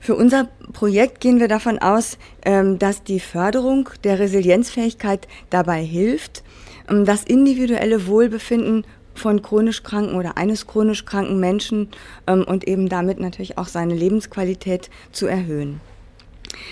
Für 0.00 0.14
unser 0.14 0.48
Projekt 0.72 1.20
gehen 1.20 1.40
wir 1.40 1.48
davon 1.48 1.78
aus, 1.78 2.18
ähm, 2.44 2.78
dass 2.78 3.02
die 3.02 3.20
Förderung 3.20 3.88
der 4.04 4.18
Resilienzfähigkeit 4.18 5.26
dabei 5.50 5.82
hilft, 5.82 6.44
ähm, 6.88 7.04
das 7.04 7.24
individuelle 7.24 8.06
Wohlbefinden 8.06 8.84
von 9.14 9.42
chronisch 9.42 9.82
kranken 9.82 10.14
oder 10.14 10.36
eines 10.36 10.66
chronisch 10.66 11.04
kranken 11.04 11.40
Menschen 11.40 11.88
ähm, 12.26 12.44
und 12.46 12.68
eben 12.68 12.88
damit 12.88 13.18
natürlich 13.18 13.58
auch 13.58 13.68
seine 13.68 13.94
Lebensqualität 13.94 14.90
zu 15.12 15.26
erhöhen. 15.26 15.80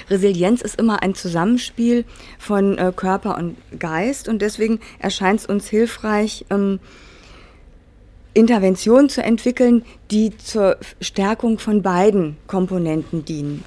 Resilienz 0.09 0.63
ist 0.63 0.79
immer 0.79 1.03
ein 1.03 1.15
Zusammenspiel 1.15 2.05
von 2.39 2.79
äh, 2.79 2.93
Körper 2.95 3.37
und 3.37 3.57
Geist 3.79 4.29
und 4.29 4.41
deswegen 4.41 4.81
erscheint 4.99 5.41
es 5.41 5.47
uns 5.47 5.69
hilfreich, 5.69 6.45
Interventionen 8.35 9.09
zu 9.09 9.23
entwickeln, 9.23 9.85
die 10.11 10.37
zur 10.37 10.77
Stärkung 11.01 11.59
von 11.59 11.83
beiden 11.83 12.37
Komponenten 12.47 13.25
dienen. 13.25 13.65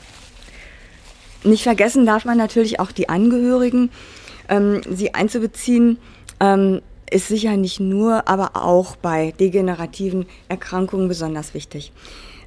Nicht 1.44 1.64
vergessen 1.64 2.06
darf 2.06 2.26
man 2.26 2.38
natürlich 2.38 2.80
auch 2.80 2.92
die 2.92 3.10
Angehörigen, 3.10 3.90
ähm, 4.50 4.82
sie 4.90 5.14
einzubeziehen, 5.14 5.98
ähm, 6.40 6.82
ist 7.10 7.30
sicher 7.30 7.56
nicht 7.56 7.80
nur, 7.80 8.28
aber 8.28 8.52
auch 8.56 8.98
bei 8.98 9.34
degenerativen 9.40 10.26
Erkrankungen 10.50 11.08
besonders 11.08 11.54
wichtig. 11.54 11.94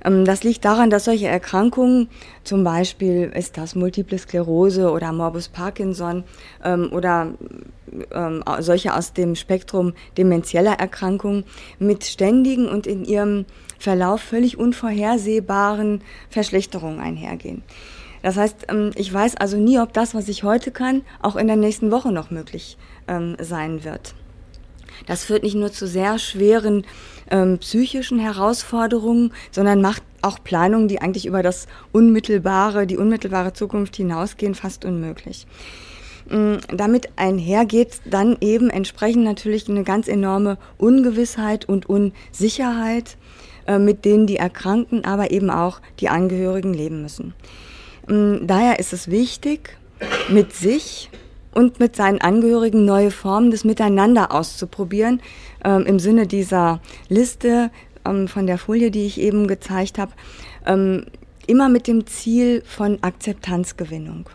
Ähm, 0.05 0.25
das 0.25 0.45
liegt 0.45 0.65
daran, 0.65 0.91
dass 0.91 1.05
solche 1.05 1.29
Erkrankungen, 1.29 2.09
zum 2.45 2.65
Beispiel 2.65 3.31
ist 3.35 3.57
das 3.57 3.75
Multiple 3.75 4.19
Sklerose 4.19 4.91
oder 4.91 5.13
Morbus 5.13 5.49
Parkinson 5.49 6.25
ähm, 6.65 6.91
oder 6.93 7.33
ähm, 8.13 8.45
solche 8.61 8.95
aus 8.95 9.13
dem 9.13 9.35
Spektrum 9.35 9.95
demenzieller 10.17 10.75
Erkrankungen, 10.75 11.45
mit 11.79 12.05
ständigen 12.05 12.69
und 12.69 12.87
in 12.87 13.05
ihrem 13.05 13.47
Verlauf 13.79 14.21
völlig 14.21 14.59
unvorhersehbaren 14.59 16.03
Verschlechterungen 16.29 17.01
einhergehen. 17.01 17.63
Das 18.23 18.37
heißt, 18.37 18.67
ich 18.97 19.13
weiß 19.13 19.37
also 19.37 19.57
nie, 19.57 19.79
ob 19.79 19.95
das, 19.95 20.15
was 20.15 20.29
ich 20.29 20.43
heute 20.43 20.71
kann, 20.71 21.01
auch 21.23 21.37
in 21.37 21.47
der 21.47 21.57
nächsten 21.57 21.91
Woche 21.91 22.13
noch 22.13 22.31
möglich 22.31 22.77
sein 23.39 23.83
wird. 23.83 24.15
Das 25.07 25.25
führt 25.25 25.43
nicht 25.43 25.55
nur 25.55 25.73
zu 25.73 25.87
sehr 25.87 26.19
schweren 26.19 26.85
ähm, 27.31 27.59
psychischen 27.59 28.19
Herausforderungen, 28.19 29.33
sondern 29.51 29.81
macht 29.81 30.03
auch 30.23 30.43
Planungen, 30.43 30.89
die 30.89 31.01
eigentlich 31.01 31.27
über 31.27 31.43
das 31.43 31.67
unmittelbare, 31.93 32.87
die 32.87 32.97
unmittelbare 32.97 33.53
Zukunft 33.53 33.97
hinausgehen, 33.97 34.55
fast 34.55 34.85
unmöglich. 34.85 35.47
Ähm, 36.31 36.59
damit 36.69 37.09
einhergeht 37.17 38.01
dann 38.05 38.37
eben 38.41 38.71
entsprechend 38.71 39.25
natürlich 39.25 39.69
eine 39.69 39.85
ganz 39.85 40.09
enorme 40.09 40.59
Ungewissheit 40.79 41.69
und 41.69 41.89
Unsicherheit, 41.89 43.17
äh, 43.67 43.79
mit 43.79 44.05
denen 44.05 44.27
die 44.27 44.37
Erkrankten, 44.37 45.05
aber 45.05 45.31
eben 45.31 45.51
auch 45.51 45.81
die 46.01 46.09
Angehörigen 46.09 46.75
leben 46.75 47.03
müssen. 47.03 47.35
Ähm, 48.09 48.47
daher 48.47 48.79
ist 48.79 48.93
es 48.93 49.11
wichtig, 49.11 49.77
mit 50.29 50.53
sich 50.53 51.11
und 51.53 51.81
mit 51.81 51.97
seinen 51.97 52.21
Angehörigen 52.21 52.85
neue 52.85 53.11
Formen 53.11 53.51
des 53.51 53.65
Miteinander 53.65 54.33
auszuprobieren. 54.33 55.21
Ähm, 55.65 55.87
Im 55.87 55.99
Sinne 55.99 56.27
dieser 56.27 56.81
Liste 57.09 57.71
ähm, 58.05 58.29
von 58.29 58.47
der 58.47 58.59
Folie, 58.59 58.91
die 58.91 59.07
ich 59.07 59.21
eben 59.21 59.47
gezeigt 59.47 59.99
habe, 59.99 60.13
ähm, 60.67 61.07
immer 61.47 61.69
mit 61.69 61.87
dem 61.87 62.07
Ziel 62.07 62.63
von 62.65 62.99
Akzeptanzgewinnung. 63.03 64.29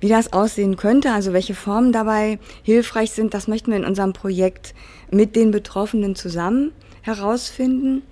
Wie 0.00 0.08
das 0.08 0.32
aussehen 0.32 0.76
könnte, 0.76 1.12
also 1.12 1.32
welche 1.32 1.54
Formen 1.54 1.92
dabei 1.92 2.38
hilfreich 2.62 3.10
sind, 3.12 3.34
das 3.34 3.48
möchten 3.48 3.72
wir 3.72 3.78
in 3.78 3.84
unserem 3.84 4.12
Projekt 4.12 4.74
mit 5.10 5.34
den 5.34 5.50
Betroffenen 5.50 6.14
zusammen 6.14 6.72
herausfinden. 7.02 8.02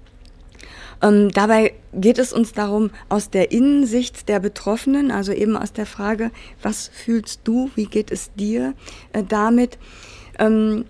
Ähm, 1.02 1.30
dabei 1.30 1.74
geht 1.92 2.18
es 2.18 2.32
uns 2.32 2.52
darum, 2.52 2.90
aus 3.09 3.30
der 3.30 3.52
Innensicht 3.52 4.28
der 4.28 4.40
Betroffenen, 4.40 5.11
also 5.11 5.32
eben 5.32 5.56
aus 5.56 5.72
der 5.72 5.87
Frage, 5.87 6.30
was 6.62 6.88
fühlst 6.88 7.40
du, 7.44 7.70
wie 7.74 7.87
geht 7.87 8.11
es 8.11 8.32
dir 8.35 8.74
äh, 9.12 9.22
damit, 9.22 9.78
ähm, 10.38 10.85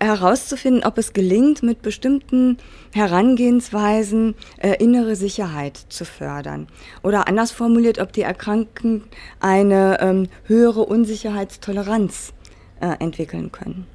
herauszufinden, 0.00 0.84
ob 0.84 0.98
es 0.98 1.12
gelingt, 1.12 1.62
mit 1.62 1.82
bestimmten 1.82 2.58
Herangehensweisen 2.92 4.34
äh, 4.58 4.76
innere 4.82 5.16
Sicherheit 5.16 5.78
zu 5.88 6.04
fördern. 6.04 6.68
Oder 7.02 7.28
anders 7.28 7.52
formuliert, 7.52 7.98
ob 7.98 8.12
die 8.12 8.22
Erkrankten 8.22 9.04
eine 9.40 9.98
ähm, 10.00 10.28
höhere 10.44 10.84
Unsicherheitstoleranz 10.84 12.32
äh, 12.80 12.96
entwickeln 12.98 13.50
können. 13.52 13.86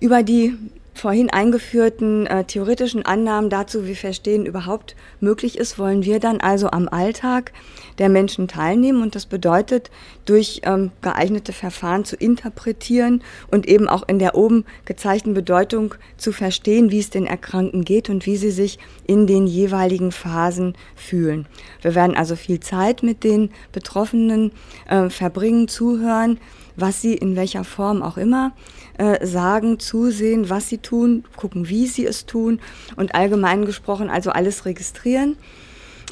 Über 0.00 0.22
die 0.22 0.54
vorhin 0.94 1.30
eingeführten 1.30 2.26
äh, 2.26 2.44
theoretischen 2.44 3.04
Annahmen 3.04 3.50
dazu, 3.50 3.86
wie 3.86 3.94
Verstehen 3.94 4.46
überhaupt 4.46 4.94
möglich 5.20 5.58
ist, 5.58 5.78
wollen 5.78 6.04
wir 6.04 6.20
dann 6.20 6.40
also 6.40 6.70
am 6.70 6.88
Alltag 6.88 7.52
der 7.98 8.08
Menschen 8.08 8.48
teilnehmen. 8.48 9.02
Und 9.02 9.14
das 9.14 9.26
bedeutet, 9.26 9.90
durch 10.24 10.60
ähm, 10.64 10.92
geeignete 11.00 11.52
Verfahren 11.52 12.04
zu 12.04 12.16
interpretieren 12.16 13.22
und 13.50 13.66
eben 13.66 13.88
auch 13.88 14.06
in 14.06 14.18
der 14.18 14.34
oben 14.34 14.64
gezeigten 14.84 15.34
Bedeutung 15.34 15.94
zu 16.16 16.32
verstehen, 16.32 16.90
wie 16.90 17.00
es 17.00 17.10
den 17.10 17.26
Erkrankten 17.26 17.84
geht 17.84 18.10
und 18.10 18.26
wie 18.26 18.36
sie 18.36 18.50
sich 18.50 18.78
in 19.06 19.26
den 19.26 19.46
jeweiligen 19.46 20.12
Phasen 20.12 20.74
fühlen. 20.94 21.46
Wir 21.80 21.94
werden 21.94 22.16
also 22.16 22.36
viel 22.36 22.60
Zeit 22.60 23.02
mit 23.02 23.24
den 23.24 23.50
Betroffenen 23.72 24.52
äh, 24.88 25.08
verbringen, 25.08 25.68
zuhören, 25.68 26.38
was 26.76 27.00
sie 27.00 27.14
in 27.14 27.36
welcher 27.36 27.64
Form 27.64 28.02
auch 28.02 28.16
immer 28.16 28.52
äh, 28.98 29.24
sagen, 29.26 29.78
zusehen, 29.78 30.50
was 30.50 30.68
sie 30.68 30.78
tun, 30.78 31.24
gucken, 31.36 31.68
wie 31.68 31.86
sie 31.86 32.06
es 32.06 32.26
tun 32.26 32.60
und 32.96 33.14
allgemein 33.14 33.64
gesprochen 33.64 34.10
also 34.10 34.30
alles 34.30 34.64
registrieren, 34.64 35.36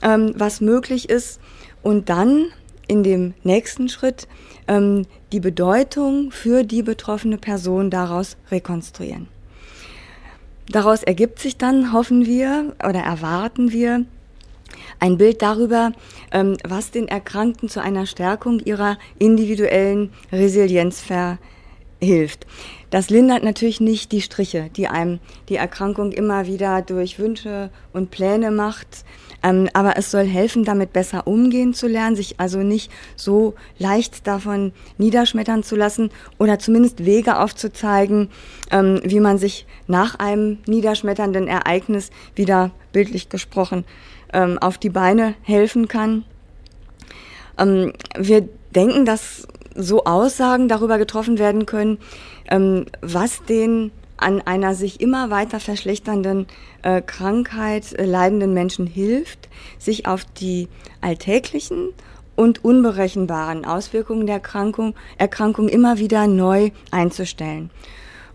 ähm, 0.03 0.33
was 0.37 0.61
möglich 0.61 1.09
ist 1.09 1.41
und 1.83 2.09
dann 2.09 2.47
in 2.87 3.03
dem 3.03 3.35
nächsten 3.45 3.89
Schritt 3.89 4.27
ähm, 4.67 5.07
die 5.33 5.41
Bedeutung 5.41 6.33
für 6.33 6.65
die 6.65 6.83
betroffene 6.83 7.39
Person 7.39 7.91
daraus 7.91 8.37
rekonstruieren. 8.51 9.29
Daraus 10.69 11.03
ergibt 11.03 11.41
sich 11.41 11.57
dann, 11.57 11.93
hoffen 11.93 12.27
wir 12.27 12.75
oder 12.79 13.01
erwarten 13.01 13.73
wir, 13.73 14.07
ein 14.99 15.19
Bild 15.19 15.43
darüber, 15.43 15.93
ähm, 16.33 16.57
was 16.67 16.91
den 16.91 17.09
Erkrankten 17.09 17.69
zu 17.69 17.83
einer 17.83 18.07
Stärkung 18.07 18.61
ihrer 18.61 18.99
individuellen 19.19 20.13
Resilienz 20.33 21.01
ver 21.01 21.39
hilft. 22.03 22.47
Das 22.91 23.09
lindert 23.09 23.45
natürlich 23.45 23.81
nicht 23.81 24.11
die 24.11 24.21
Striche, 24.21 24.69
die 24.75 24.89
einem 24.89 25.21
die 25.49 25.57
Erkrankung 25.57 26.11
immer 26.13 26.47
wieder 26.47 26.83
durch 26.83 27.19
Wünsche 27.19 27.71
und 27.93 28.11
Pläne 28.11 28.51
macht. 28.51 29.05
Ähm, 29.43 29.69
aber 29.73 29.97
es 29.97 30.11
soll 30.11 30.25
helfen, 30.25 30.65
damit 30.65 30.93
besser 30.93 31.27
umgehen 31.27 31.73
zu 31.73 31.87
lernen, 31.87 32.17
sich 32.17 32.41
also 32.41 32.59
nicht 32.59 32.91
so 33.17 33.55
leicht 33.79 34.27
davon 34.27 34.73
niederschmettern 34.99 35.63
zu 35.63 35.77
lassen 35.77 36.11
oder 36.39 36.59
zumindest 36.59 37.05
Wege 37.05 37.39
aufzuzeigen, 37.39 38.29
ähm, 38.71 39.01
wie 39.05 39.21
man 39.21 39.39
sich 39.39 39.67
nach 39.87 40.17
einem 40.19 40.59
niederschmetternden 40.67 41.47
Ereignis 41.47 42.11
wieder 42.35 42.73
bildlich 42.93 43.29
gesprochen 43.29 43.85
ähm, 44.33 44.59
auf 44.59 44.79
die 44.79 44.91
Beine 44.91 45.35
helfen 45.43 45.89
kann. 45.89 46.25
Ähm, 47.59 47.93
wir 48.19 48.49
denken, 48.75 49.05
dass 49.05 49.47
so 49.75 50.05
Aussagen 50.05 50.69
darüber 50.69 50.99
getroffen 50.99 51.39
werden 51.39 51.67
können, 51.67 51.99
ähm, 52.51 52.87
was 53.01 53.45
den 53.45 53.93
an 54.17 54.43
einer 54.43 54.75
sich 54.75 55.01
immer 55.01 55.31
weiter 55.31 55.61
verschlechternden 55.61 56.47
äh, 56.83 57.01
Krankheit 57.01 57.93
äh, 57.95 58.05
leidenden 58.05 58.53
Menschen 58.53 58.87
hilft, 58.87 59.49
sich 59.79 60.07
auf 60.07 60.25
die 60.25 60.69
alltäglichen 61.01 61.95
und 62.37 62.65
unberechenbaren 62.65 63.65
Auswirkungen 63.65 64.27
der 64.27 64.37
Erkrankung, 64.37 64.95
Erkrankung 65.19 65.69
immer 65.69 65.99
wieder 65.99 66.27
neu 66.27 66.71
einzustellen. 66.91 67.71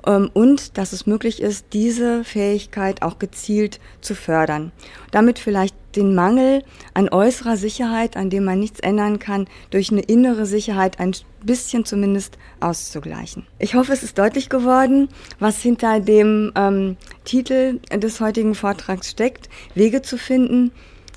Ähm, 0.05 0.29
und 0.33 0.77
dass 0.77 0.93
es 0.93 1.05
möglich 1.05 1.41
ist, 1.41 1.67
diese 1.73 2.23
Fähigkeit 2.23 3.01
auch 3.01 3.19
gezielt 3.19 3.79
zu 4.01 4.15
fördern. 4.15 4.71
Damit 5.11 5.39
vielleicht 5.39 5.75
den 5.95 6.15
Mangel 6.15 6.63
an 6.93 7.09
äußerer 7.09 7.57
Sicherheit, 7.57 8.17
an 8.17 8.29
dem 8.29 8.43
man 8.43 8.59
nichts 8.59 8.79
ändern 8.79 9.19
kann, 9.19 9.47
durch 9.69 9.91
eine 9.91 10.01
innere 10.01 10.45
Sicherheit 10.45 10.99
ein 10.99 11.15
bisschen 11.43 11.85
zumindest 11.85 12.37
auszugleichen. 12.59 13.45
Ich 13.59 13.75
hoffe, 13.75 13.93
es 13.93 14.03
ist 14.03 14.17
deutlich 14.17 14.49
geworden, 14.49 15.09
was 15.39 15.61
hinter 15.61 15.99
dem 15.99 16.51
ähm, 16.55 16.97
Titel 17.23 17.79
des 17.93 18.19
heutigen 18.19 18.55
Vortrags 18.55 19.09
steckt. 19.09 19.49
Wege 19.73 20.01
zu 20.01 20.17
finden 20.17 20.71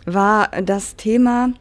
war 0.05 0.49
das 0.63 0.97
Thema, 0.97 1.53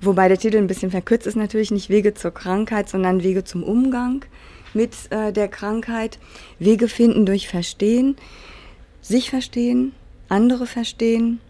wobei 0.00 0.28
der 0.28 0.38
Titel 0.38 0.58
ein 0.58 0.66
bisschen 0.66 0.90
verkürzt 0.90 1.26
ist, 1.26 1.36
natürlich 1.36 1.70
nicht 1.70 1.88
Wege 1.90 2.14
zur 2.14 2.32
Krankheit, 2.32 2.88
sondern 2.88 3.22
Wege 3.22 3.44
zum 3.44 3.62
Umgang 3.62 4.24
mit 4.74 4.92
äh, 5.10 5.32
der 5.32 5.48
Krankheit. 5.48 6.18
Wege 6.58 6.88
finden 6.88 7.26
durch 7.26 7.48
Verstehen, 7.48 8.16
sich 9.00 9.30
verstehen, 9.30 9.92
andere 10.28 10.66
verstehen, 10.66 11.40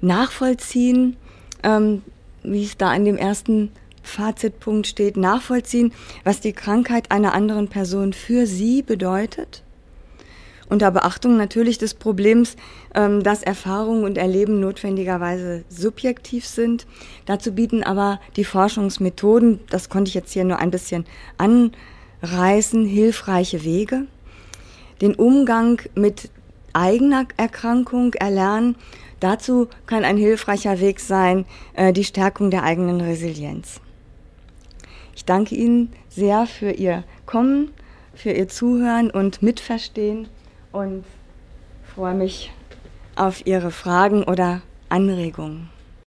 nachvollziehen, 0.00 1.16
ähm, 1.62 2.02
wie 2.42 2.64
es 2.64 2.76
da 2.76 2.94
in 2.94 3.04
dem 3.04 3.16
ersten 3.16 3.70
Fazitpunkt 4.02 4.86
steht, 4.86 5.16
nachvollziehen, 5.16 5.92
was 6.24 6.40
die 6.40 6.52
Krankheit 6.52 7.10
einer 7.10 7.34
anderen 7.34 7.68
Person 7.68 8.12
für 8.12 8.46
sie 8.46 8.82
bedeutet. 8.82 9.62
Unter 10.68 10.90
Beachtung 10.90 11.36
natürlich 11.36 11.78
des 11.78 11.94
Problems, 11.94 12.56
ähm, 12.94 13.22
dass 13.22 13.42
Erfahrung 13.42 14.02
und 14.02 14.18
Erleben 14.18 14.58
notwendigerweise 14.58 15.64
subjektiv 15.68 16.44
sind. 16.46 16.86
Dazu 17.24 17.52
bieten 17.52 17.84
aber 17.84 18.20
die 18.34 18.44
Forschungsmethoden, 18.44 19.60
das 19.70 19.88
konnte 19.88 20.08
ich 20.08 20.14
jetzt 20.14 20.32
hier 20.32 20.44
nur 20.44 20.58
ein 20.58 20.72
bisschen 20.72 21.04
anreißen, 21.38 22.84
hilfreiche 22.84 23.62
Wege. 23.62 24.06
Den 25.00 25.14
Umgang 25.14 25.82
mit 25.94 26.30
eigener 26.76 27.26
Erkrankung 27.36 28.14
erlernen 28.14 28.76
Dazu 29.20 29.68
kann 29.86 30.04
ein 30.04 30.18
hilfreicher 30.18 30.80
Weg 30.80 31.00
sein, 31.00 31.46
äh, 31.74 31.92
die 31.92 32.04
Stärkung 32.04 32.50
der 32.50 32.64
eigenen 32.64 33.00
Resilienz. 33.00 33.80
Ich 35.14 35.24
danke 35.24 35.54
Ihnen 35.54 35.92
sehr 36.08 36.46
für 36.46 36.72
Ihr 36.72 37.04
Kommen, 37.24 37.70
für 38.14 38.30
Ihr 38.30 38.48
Zuhören 38.48 39.10
und 39.10 39.42
Mitverstehen 39.42 40.28
und 40.72 41.04
freue 41.94 42.14
mich 42.14 42.52
auf 43.14 43.46
Ihre 43.46 43.70
Fragen 43.70 44.22
oder 44.24 44.60
Anregungen. 44.90 45.70